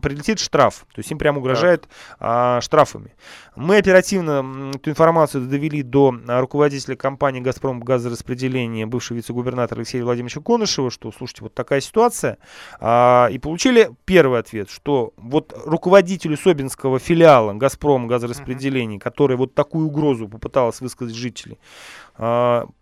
прилетит 0.02 0.40
штраф, 0.52 0.86
то 0.94 1.00
есть 1.00 1.10
им 1.10 1.18
прям 1.18 1.38
угрожает 1.38 1.88
а, 2.20 2.60
штрафами. 2.60 3.16
Мы 3.56 3.78
оперативно 3.78 4.72
эту 4.76 4.90
информацию 4.90 5.46
довели 5.46 5.82
до 5.82 6.14
а, 6.28 6.42
руководителя 6.42 6.98
компании 6.98 7.40
«Газпром 7.40 7.80
газораспределение», 7.80 8.86
бывшего 8.86 9.16
вице-губернатора 9.16 9.80
Алексея 9.80 10.04
Владимировича 10.04 10.42
Конышева, 10.42 10.92
что, 10.92 11.10
слушайте, 11.18 11.44
вот 11.44 11.54
такая 11.54 11.80
ситуация. 11.80 12.38
А, 12.82 13.30
и 13.32 13.40
получили 13.40 13.92
первый 14.04 14.40
ответ, 14.40 14.70
что 14.70 15.14
вот 15.16 15.54
руководителю 15.66 16.36
Собинского 16.36 17.00
филиала 17.00 17.54
«Газпром 17.54 18.08
газораспределение», 18.08 19.00
который 19.00 19.38
вот 19.38 19.56
такую 19.56 19.88
угрозу 19.88 20.28
попыталась 20.28 20.82
высказать 20.82 21.16
жители, 21.16 21.60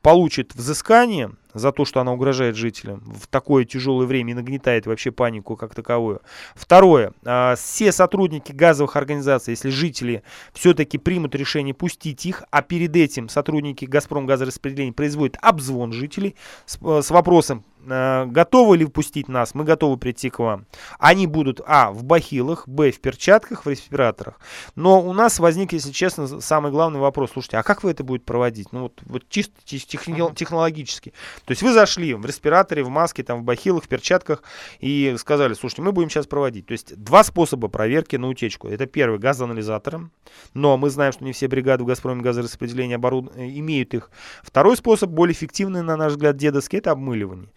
получит 0.02 0.54
взыскание 0.54 1.32
за 1.54 1.72
то, 1.72 1.86
что 1.86 2.02
она 2.02 2.12
угрожает 2.12 2.56
жителям 2.56 3.00
в 3.00 3.28
такое 3.28 3.64
тяжелое 3.66 4.06
время 4.06 4.32
и 4.32 4.36
нагнетает 4.36 4.86
вообще 4.86 5.12
панику 5.12 5.56
как 5.56 5.74
таковую. 5.74 6.22
Второе. 6.56 7.14
а, 7.26 7.56
Все 7.56 7.92
сотрудники 7.92 8.52
газовых 8.52 8.96
организаций, 8.96 9.54
если 9.54 9.70
жители 9.70 10.24
все-таки 10.54 10.98
примут 10.98 11.36
решение 11.36 11.74
пустить 11.74 12.26
их, 12.26 12.44
а 12.52 12.62
перед 12.62 12.96
этим 12.96 13.30
сотрудники 13.30 13.86
«Газпром» 13.86 14.26
газораспределения 14.26 14.94
производят 14.94 15.38
обзвон 15.42 15.94
жителей 15.94 16.36
с, 16.66 16.78
э, 16.82 17.02
с 17.02 17.10
вопросом, 17.10 17.64
готовы 17.90 18.78
ли 18.78 18.86
впустить 18.86 19.28
нас, 19.28 19.56
мы 19.56 19.64
готовы 19.64 19.98
прийти 19.98 20.30
к 20.30 20.40
вам. 20.40 20.66
Они 21.00 21.28
будут, 21.28 21.62
а, 21.66 21.92
в 21.92 22.04
бахилах, 22.04 22.68
б, 22.68 22.92
в 22.92 23.00
перчатках, 23.00 23.66
в 23.66 23.70
респираторах. 23.70 24.40
Но 24.76 25.02
у 25.02 25.14
нас 25.14 25.40
возник, 25.40 25.74
если 25.74 25.92
честно, 25.92 26.42
самый 26.42 26.72
главный 26.72 27.00
вопрос. 27.00 27.32
Слушайте, 27.34 27.58
а 27.58 27.64
как 27.64 27.84
вы 27.84 27.92
это 27.92 28.04
будете 28.04 28.26
проводить? 28.26 28.72
Ну 28.72 28.84
вот, 28.84 29.02
вот 29.06 29.24
чисто 29.30 29.54
тех- 29.64 29.86
техни- 29.86 30.36
технологически. 30.36 31.14
То 31.46 31.52
есть 31.52 31.62
вы 31.62 31.74
зашли 31.74 32.14
в 32.14 32.26
респираторе, 32.26 32.84
в 32.84 32.90
маске, 32.90 33.24
там, 33.24 33.42
в 33.42 33.44
бахилах, 33.44 33.84
в 33.84 33.88
перчатках 33.88 34.44
и 34.80 35.16
сказали, 35.18 35.54
слушайте, 35.54 35.82
мы 35.82 35.92
будем 35.92 36.10
сейчас 36.10 36.28
проводить. 36.28 36.66
То 36.68 36.74
есть 36.74 36.96
два 36.96 37.24
способа 37.24 37.68
проверки 37.68 38.16
на 38.16 38.28
утечку. 38.28 38.68
Это 38.68 38.86
первый, 38.86 39.20
газоанализатором. 39.20 40.12
Но 40.54 40.78
мы 40.78 40.90
знаем, 40.90 41.14
что 41.14 41.24
не 41.24 41.34
все 41.34 41.48
бригады 41.48 41.84
в 41.84 41.88
«Газпроме» 41.88 42.22
газораспределения 42.22 42.96
оборуд... 42.96 43.32
э, 43.36 43.46
имеют 43.46 43.94
их. 43.94 44.12
Второй 44.44 44.78
способ, 44.78 45.10
более 45.10 45.34
эффективный, 45.34 45.82
на 45.82 45.98
наш 45.98 46.14
взгляд, 46.14 46.38
дедовский, 46.38 46.80
это 46.80 46.92
обмыливание. 46.92 47.50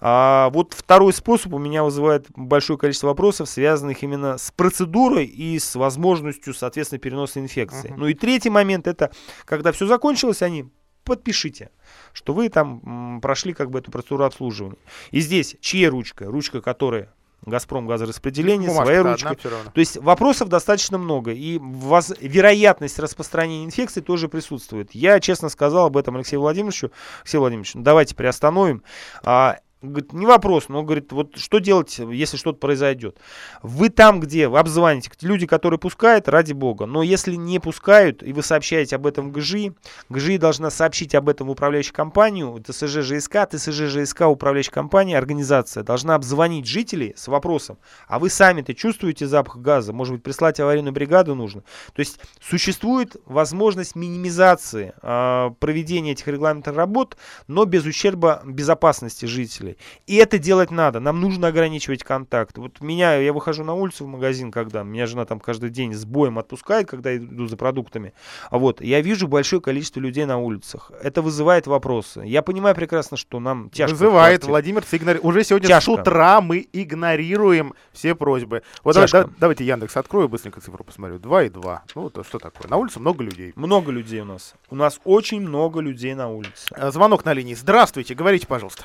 А 0.00 0.50
вот 0.50 0.74
второй 0.74 1.12
способ 1.12 1.52
у 1.54 1.58
меня 1.58 1.84
вызывает 1.84 2.26
большое 2.34 2.78
количество 2.78 3.08
вопросов, 3.08 3.48
связанных 3.48 4.02
именно 4.02 4.38
с 4.38 4.50
процедурой 4.50 5.24
и 5.24 5.58
с 5.58 5.74
возможностью, 5.74 6.54
соответственно, 6.54 6.98
переноса 6.98 7.40
инфекции. 7.40 7.92
Ну 7.96 8.06
и 8.06 8.14
третий 8.14 8.50
момент, 8.50 8.86
это 8.86 9.10
когда 9.44 9.72
все 9.72 9.86
закончилось, 9.86 10.42
они 10.42 10.66
подпишите, 11.04 11.70
что 12.12 12.34
вы 12.34 12.48
там 12.48 13.20
прошли 13.22 13.54
как 13.54 13.70
бы 13.70 13.78
эту 13.78 13.90
процедуру 13.90 14.24
обслуживания. 14.24 14.78
И 15.10 15.20
здесь 15.20 15.56
чья 15.60 15.90
ручка? 15.90 16.26
Ручка, 16.26 16.60
которая 16.60 17.12
Газпром 17.46 17.86
газораспределение, 17.86 18.68
своя 18.70 19.02
Бумажка-то 19.02 19.48
ручка. 19.48 19.70
То 19.72 19.80
есть 19.80 19.96
вопросов 19.96 20.48
достаточно 20.48 20.98
много, 20.98 21.32
и 21.32 21.58
воз- 21.58 22.14
вероятность 22.20 22.98
распространения 22.98 23.64
инфекции 23.64 24.00
тоже 24.00 24.28
присутствует. 24.28 24.92
Я 24.92 25.20
честно 25.20 25.48
сказал 25.48 25.86
об 25.86 25.96
этом 25.96 26.16
Алексею 26.16 26.40
Владимировичу. 26.40 26.90
Алексей 27.20 27.38
Владимирович, 27.38 27.74
ну, 27.74 27.82
давайте 27.82 28.14
приостановим. 28.14 28.82
А, 29.22 29.58
говорит, 29.82 30.12
не 30.12 30.26
вопрос, 30.26 30.68
но 30.68 30.82
говорит, 30.82 31.12
вот 31.12 31.36
что 31.36 31.58
делать, 31.58 31.98
если 31.98 32.36
что-то 32.36 32.58
произойдет? 32.58 33.18
Вы 33.62 33.90
там, 33.90 34.20
где 34.20 34.48
вы 34.48 34.58
обзвоните, 34.58 35.10
люди, 35.22 35.46
которые 35.46 35.78
пускают, 35.78 36.28
ради 36.28 36.52
бога. 36.52 36.86
Но 36.86 37.02
если 37.02 37.34
не 37.36 37.60
пускают, 37.60 38.22
и 38.22 38.32
вы 38.32 38.42
сообщаете 38.42 38.96
об 38.96 39.06
этом 39.06 39.30
ГЖИ, 39.30 39.72
ГЖИ 40.08 40.38
должна 40.38 40.70
сообщить 40.70 41.14
об 41.14 41.28
этом 41.28 41.46
в 41.46 41.50
управляющую 41.50 41.94
компанию, 41.94 42.62
ТСЖ 42.66 43.02
ЖСК, 43.02 43.48
ТСЖ 43.48 43.88
ЖСК, 43.88 44.22
управляющая 44.22 44.72
компания, 44.72 45.16
организация 45.16 45.84
должна 45.84 46.14
обзвонить 46.14 46.66
жителей 46.66 47.14
с 47.16 47.28
вопросом, 47.28 47.78
а 48.08 48.18
вы 48.18 48.30
сами-то 48.30 48.74
чувствуете 48.74 49.26
запах 49.26 49.58
газа? 49.58 49.92
Может 49.92 50.14
быть, 50.14 50.22
прислать 50.22 50.60
аварийную 50.60 50.92
бригаду 50.92 51.34
нужно? 51.34 51.62
То 51.92 52.00
есть 52.00 52.18
существует 52.40 53.16
возможность 53.26 53.94
минимизации 53.94 54.92
а, 55.02 55.50
проведения 55.60 56.12
этих 56.12 56.26
регламентных 56.28 56.74
работ, 56.74 57.16
но 57.46 57.64
без 57.64 57.84
ущерба 57.84 58.42
безопасности 58.44 59.26
жителей. 59.26 59.67
И 60.06 60.16
это 60.16 60.38
делать 60.38 60.70
надо. 60.70 61.00
Нам 61.00 61.20
нужно 61.20 61.48
ограничивать 61.48 62.02
контакт. 62.04 62.56
Вот 62.58 62.80
меня, 62.80 63.14
я 63.16 63.32
выхожу 63.32 63.64
на 63.64 63.74
улицу 63.74 64.04
в 64.04 64.08
магазин, 64.08 64.50
когда 64.50 64.82
меня 64.82 65.06
жена 65.06 65.24
там 65.24 65.40
каждый 65.40 65.70
день 65.70 65.92
с 65.94 66.04
боем 66.04 66.38
отпускает, 66.38 66.88
когда 66.88 67.10
я 67.10 67.18
иду 67.18 67.46
за 67.46 67.56
продуктами. 67.56 68.12
А 68.50 68.58
вот 68.58 68.80
я 68.80 69.00
вижу 69.00 69.28
большое 69.28 69.60
количество 69.62 70.00
людей 70.00 70.24
на 70.24 70.38
улицах. 70.38 70.90
Это 71.02 71.22
вызывает 71.22 71.66
вопросы. 71.66 72.22
Я 72.24 72.42
понимаю 72.42 72.74
прекрасно, 72.74 73.16
что 73.16 73.40
нам 73.40 73.70
тяжко. 73.70 73.94
Вызывает. 73.94 74.44
Владимир 74.44 74.84
Сигнар. 74.84 75.18
Уже 75.22 75.44
сегодня 75.44 75.68
Тяжко. 75.68 75.84
с 75.84 75.88
утра 76.00 76.40
мы 76.40 76.66
игнорируем 76.72 77.74
все 77.92 78.14
просьбы. 78.14 78.62
Вот 78.84 78.94
давай- 78.94 79.08
Тяжко. 79.08 79.28
да- 79.28 79.34
давайте 79.38 79.64
Яндекс 79.66 79.96
открою, 79.96 80.28
быстренько 80.28 80.60
цифру 80.60 80.84
посмотрю. 80.84 81.18
2 81.18 81.44
и 81.44 81.48
2. 81.48 81.82
Ну, 81.94 82.10
то 82.10 82.22
что 82.24 82.38
такое? 82.38 82.68
На 82.70 82.76
улице 82.76 83.00
много 83.00 83.22
людей. 83.24 83.52
Много 83.56 83.90
людей 83.92 84.20
у 84.20 84.24
нас. 84.24 84.54
У 84.70 84.74
нас 84.76 85.00
очень 85.04 85.40
много 85.40 85.80
людей 85.80 86.14
на 86.14 86.28
улице. 86.30 86.66
Э, 86.76 86.90
Звонок 86.90 87.24
на 87.24 87.32
линии. 87.32 87.54
Здравствуйте, 87.54 88.14
говорите, 88.14 88.46
пожалуйста. 88.46 88.84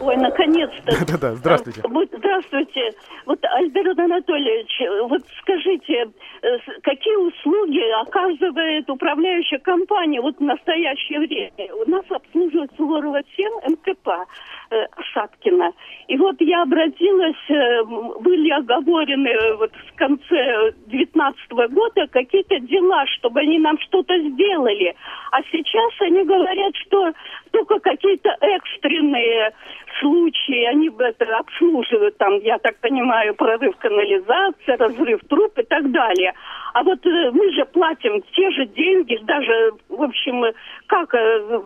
Ой, 0.00 0.16
наконец-то. 0.16 1.06
Да-да, 1.06 1.34
здравствуйте. 1.34 1.82
Вот, 1.84 2.10
Здравствуйте. 2.40 2.92
Вот, 3.26 3.38
Альберт 3.44 3.98
Анатольевич, 3.98 4.70
вот 5.08 5.22
скажите, 5.40 6.10
э, 6.42 6.58
какие 6.82 7.16
услуги 7.16 7.80
оказывает 8.02 8.88
управляющая 8.88 9.58
компания 9.58 10.20
вот 10.20 10.36
в 10.38 10.42
настоящее 10.42 11.20
время? 11.20 11.74
У 11.74 11.90
нас 11.90 12.04
обслуживает 12.08 12.70
Суворова 12.76 13.20
7 13.36 13.72
МКП 13.72 14.08
э. 14.70 14.86
И 16.08 16.16
вот 16.16 16.36
я 16.40 16.62
обратилась, 16.62 17.50
э, 17.50 17.84
были 18.20 18.50
оговорены 18.50 19.28
э, 19.28 19.54
вот 19.56 19.72
в 19.72 19.94
конце 19.96 20.72
19 20.86 21.50
года 21.70 22.06
какие-то 22.10 22.58
дела, 22.60 23.04
чтобы 23.18 23.40
они 23.40 23.58
нам 23.58 23.78
что-то 23.80 24.18
сделали. 24.18 24.94
А 25.32 25.42
сейчас 25.42 25.92
они 26.00 26.24
говорят, 26.24 26.74
что 26.76 27.12
только 27.50 27.78
какие-то 27.80 28.30
экстренные 28.40 29.52
случаи, 30.00 30.64
они 30.64 30.88
бы 30.90 31.04
это 31.04 31.24
обслуживают, 31.38 32.16
там, 32.18 32.38
я 32.40 32.58
так 32.58 32.76
понимаю, 32.80 33.34
прорыв 33.34 33.76
канализации, 33.78 34.76
разрыв 34.76 35.20
труб 35.28 35.58
и 35.58 35.62
так 35.64 35.90
далее. 35.90 36.32
А 36.74 36.82
вот 36.82 37.04
э, 37.04 37.30
мы 37.32 37.50
же 37.52 37.64
платим 37.66 38.22
те 38.34 38.50
же 38.52 38.66
деньги, 38.66 39.18
даже, 39.24 39.72
в 39.88 40.02
общем, 40.02 40.44
э, 40.44 40.52
как... 40.86 41.12
э, 41.14 41.60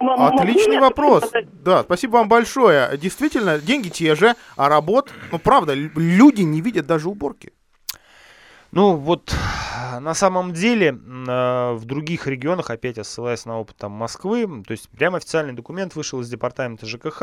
Отличный 0.00 0.78
вопрос. 0.78 1.24
сказать? 1.24 1.46
Да, 1.64 1.82
спасибо 1.82 2.16
вам 2.18 2.28
большое. 2.28 2.96
Действительно, 2.98 3.58
деньги 3.58 3.88
те 3.88 4.14
же, 4.14 4.34
а 4.56 4.68
работ, 4.68 5.10
ну 5.30 5.38
правда, 5.38 5.74
лю- 5.74 5.90
люди 5.96 6.42
не 6.42 6.60
видят 6.60 6.86
даже 6.86 7.08
уборки. 7.08 7.52
Ну 8.72 8.96
вот 8.96 9.34
На 10.00 10.14
самом 10.14 10.52
деле, 10.54 10.96
в 11.26 11.84
других 11.84 12.26
регионах, 12.26 12.70
опять 12.70 13.04
ссылаясь 13.06 13.44
на 13.44 13.58
опыт 13.58 13.76
там, 13.76 13.92
Москвы, 13.92 14.46
то 14.66 14.72
есть 14.72 14.88
прямо 14.90 15.18
официальный 15.18 15.52
документ 15.52 15.94
вышел 15.94 16.20
из 16.20 16.28
департамента 16.28 16.86
ЖКХ 16.86 17.22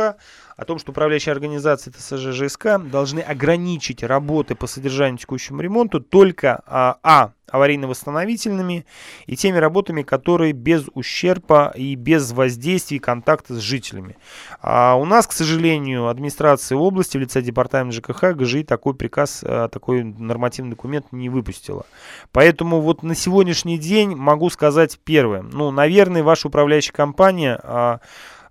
о 0.58 0.66
том, 0.66 0.80
что 0.80 0.92
управляющие 0.92 1.32
организации 1.32 1.92
ТСЖ 1.92 2.32
ЖСК 2.32 2.78
должны 2.78 3.20
ограничить 3.20 4.04
работы 4.04 4.56
по 4.56 4.68
содержанию 4.68 5.18
текущему 5.18 5.62
ремонту 5.62 6.00
только 6.00 6.62
а, 6.66 6.98
а 7.04 7.34
аварийно-восстановительными 7.52 8.86
и 9.26 9.36
теми 9.36 9.58
работами, 9.58 10.04
которые 10.04 10.54
без 10.54 10.86
ущерба 10.94 11.74
и 11.76 11.96
без 11.96 12.32
воздействия 12.32 13.00
контакта 13.00 13.56
с 13.56 13.60
жителями. 13.60 14.18
А 14.62 14.96
у 14.96 15.06
нас, 15.06 15.28
к 15.28 15.32
сожалению, 15.32 16.08
администрация 16.08 16.78
области 16.78 17.18
в 17.18 17.22
лице 17.22 17.42
департамента 17.42 17.98
ЖКХ 17.98 18.36
ГЖИ 18.36 18.64
такой 18.64 18.94
приказ, 18.94 19.44
а, 19.44 19.68
такой 19.68 20.04
нормативный 20.04 20.72
документ 20.72 21.12
не 21.12 21.30
выпустила. 21.30 21.86
Поэтому 22.32 22.82
вот 22.82 23.04
на 23.04 23.16
сегодняшний 23.16 23.78
день 23.78 23.89
могу 24.06 24.50
сказать 24.50 25.00
первое. 25.04 25.42
Ну, 25.42 25.72
наверное, 25.72 26.24
ваша 26.24 26.48
управляющая 26.48 26.94
компания 26.94 27.60
а, 27.64 28.00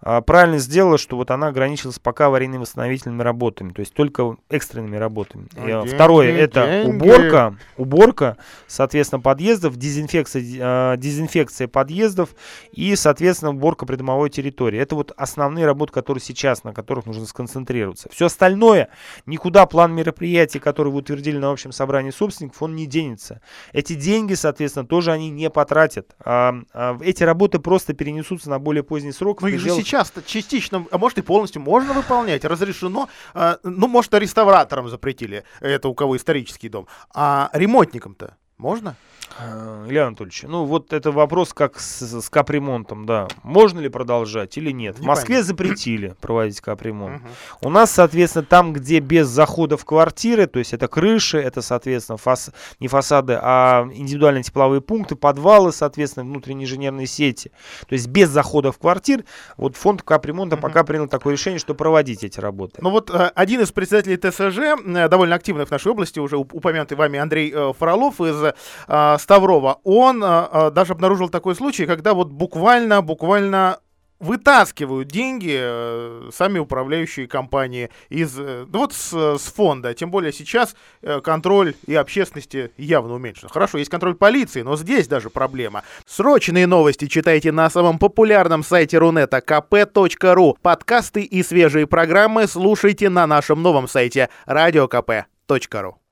правильно 0.01 0.59
сделала, 0.59 0.99
что 0.99 1.17
вот 1.17 1.31
она 1.31 1.49
ограничилась 1.49 1.99
пока 1.99 2.27
аварийными 2.27 2.61
восстановительными 2.61 3.23
работами, 3.23 3.73
то 3.73 3.81
есть 3.81 3.95
только 3.95 4.37
экстренными 4.49 4.97
работами. 4.97 5.49
А, 5.57 5.67
деньги, 5.67 5.95
Второе 5.95 6.33
это 6.37 6.67
деньги. 6.67 7.05
уборка, 7.05 7.57
уборка, 7.77 8.37
соответственно, 8.67 9.21
подъездов, 9.21 9.77
дезинфекция, 9.77 10.43
э, 10.43 10.97
дезинфекция 10.99 11.67
подъездов 11.69 12.31
и, 12.73 12.95
соответственно, 12.95 13.51
уборка 13.51 13.87
придомовой 13.87 14.31
территории. 14.31 14.79
Это 14.79 14.95
вот 14.95 15.13
основные 15.17 15.67
работы, 15.67 15.93
которые 15.93 16.23
сейчас, 16.23 16.65
на 16.65 16.73
которых 16.73 17.07
нужно 17.07 17.27
сконцентрироваться. 17.27 18.09
Все 18.13 18.27
остальное, 18.27 18.89
никуда 19.27 19.67
план 19.67 19.95
мероприятий, 19.95 20.61
который 20.61 20.93
вы 20.93 20.99
утвердили 20.99 21.39
на 21.39 21.51
общем 21.51 21.73
собрании 21.73 22.11
собственников, 22.11 22.63
он 22.63 22.77
не 22.77 22.87
денется. 22.87 23.41
Эти 23.73 23.95
деньги, 23.95 24.35
соответственно, 24.35 24.87
тоже 24.87 25.11
они 25.11 25.31
не 25.31 25.51
потратят. 25.51 26.15
А, 26.21 26.55
а, 26.73 26.99
эти 27.01 27.25
работы 27.25 27.59
просто 27.59 27.95
перенесутся 27.95 28.49
на 28.49 28.59
более 28.59 28.83
поздний 28.83 29.13
срок. 29.13 29.43
Но 29.43 29.49
их 29.49 29.59
же 29.59 29.71
сейчас 29.71 29.88
частично, 30.27 30.87
а 30.91 30.99
может 30.99 31.19
и 31.19 31.23
полностью 31.23 31.63
можно 31.63 31.93
выполнять, 31.93 32.45
разрешено. 32.45 33.09
А, 33.35 33.59
ну, 33.63 33.89
может, 33.89 34.15
реставраторам 34.15 34.89
запретили, 34.89 35.45
это 35.61 35.89
у 35.89 35.95
кого 35.95 36.17
исторический 36.17 36.69
дом. 36.69 36.87
А 37.15 37.51
ремонтникам-то 37.53 38.37
можно? 38.59 38.97
Э, 39.39 39.87
Илья 39.89 40.07
Анатольевич, 40.07 40.43
ну 40.43 40.65
вот 40.65 40.93
это 40.93 41.13
вопрос 41.13 41.53
как 41.53 41.79
с, 41.79 42.03
с 42.03 42.29
капремонтом, 42.31 43.07
да. 43.07 43.29
Можно 43.43 43.81
ли 43.81 43.89
продолжать 43.89 44.57
или 44.57 44.71
нет? 44.71 44.99
Не 44.99 45.05
в 45.05 45.07
Москве 45.07 45.37
понятно. 45.37 45.47
запретили 45.47 46.15
проводить 46.21 46.61
капремонт. 46.61 47.23
Угу. 47.23 47.69
У 47.69 47.71
нас, 47.71 47.91
соответственно, 47.91 48.45
там, 48.45 48.73
где 48.73 48.99
без 49.01 49.29
захода 49.29 49.77
в 49.77 49.85
квартиры, 49.85 50.47
то 50.47 50.59
есть 50.59 50.73
это 50.73 50.89
крыши, 50.89 51.39
это, 51.39 51.63
соответственно, 51.63 52.17
фас, 52.19 52.51
не 52.81 52.89
фасады, 52.89 53.39
а 53.41 53.89
индивидуальные 53.93 54.43
тепловые 54.43 54.81
пункты, 54.81 55.15
подвалы, 55.15 55.73
соответственно, 55.73 56.25
внутренние 56.25 56.65
инженерные 56.65 57.07
сети. 57.07 57.53
То 57.89 57.95
есть 57.95 58.09
без 58.09 58.29
захода 58.31 58.73
в 58.73 58.79
квартир, 58.79 59.25
вот 59.57 59.77
фонд 59.77 60.03
капремонта 60.03 60.57
угу. 60.57 60.63
пока 60.63 60.85
принял 60.85 61.07
такое 61.07 61.35
решение, 61.35 61.59
что 61.59 61.75
проводить 61.75 62.25
эти 62.25 62.41
работы. 62.41 62.81
Ну 62.83 62.91
вот 62.91 63.11
э, 63.11 63.31
один 63.35 63.61
из 63.61 63.71
председателей 63.73 64.17
ТСЖ, 64.17 64.59
э, 64.85 65.09
довольно 65.09 65.37
активных 65.37 65.69
в 65.69 65.71
нашей 65.71 65.93
области, 65.93 66.19
уже 66.19 66.37
упомянутый 66.37 66.97
вами 66.97 67.19
Андрей 67.19 67.55
Фролов 67.79 68.21
из 68.21 68.48
Ставрова, 68.87 69.79
он 69.85 70.23
а, 70.25 70.49
а, 70.51 70.71
даже 70.71 70.93
обнаружил 70.93 71.29
такой 71.29 71.55
случай, 71.55 71.87
когда 71.87 72.15
вот 72.15 72.29
буквально, 72.29 73.03
буквально 73.03 73.79
вытаскивают 74.21 75.09
деньги 75.09 75.57
э, 75.59 76.31
сами 76.33 76.59
управляющие 76.59 77.29
компании 77.29 77.91
из 78.09 78.39
э, 78.39 78.67
ну 78.71 78.81
вот 78.81 78.93
с, 78.93 79.13
с 79.13 79.53
фонда. 79.53 79.95
Тем 79.95 80.11
более 80.11 80.33
сейчас 80.33 80.75
э, 81.03 81.21
контроль 81.21 81.75
и 81.87 81.95
общественности 81.95 82.73
явно 82.77 83.15
уменьшен. 83.15 83.49
Хорошо, 83.49 83.79
есть 83.79 83.91
контроль 83.91 84.15
полиции, 84.15 84.63
но 84.63 84.77
здесь 84.77 85.07
даже 85.07 85.31
проблема. 85.31 85.85
Срочные 86.07 86.67
новости 86.67 87.07
читайте 87.07 87.53
на 87.53 87.71
самом 87.71 87.99
популярном 87.99 88.65
сайте 88.65 88.99
Рунета 88.99 89.39
kp.ru. 89.39 90.57
Подкасты 90.61 91.23
и 91.23 91.43
свежие 91.43 91.87
программы 91.87 92.47
слушайте 92.47 93.09
на 93.09 93.27
нашем 93.27 93.63
новом 93.63 93.89
сайте 93.89 94.31
radiokp.ru. 94.47 96.08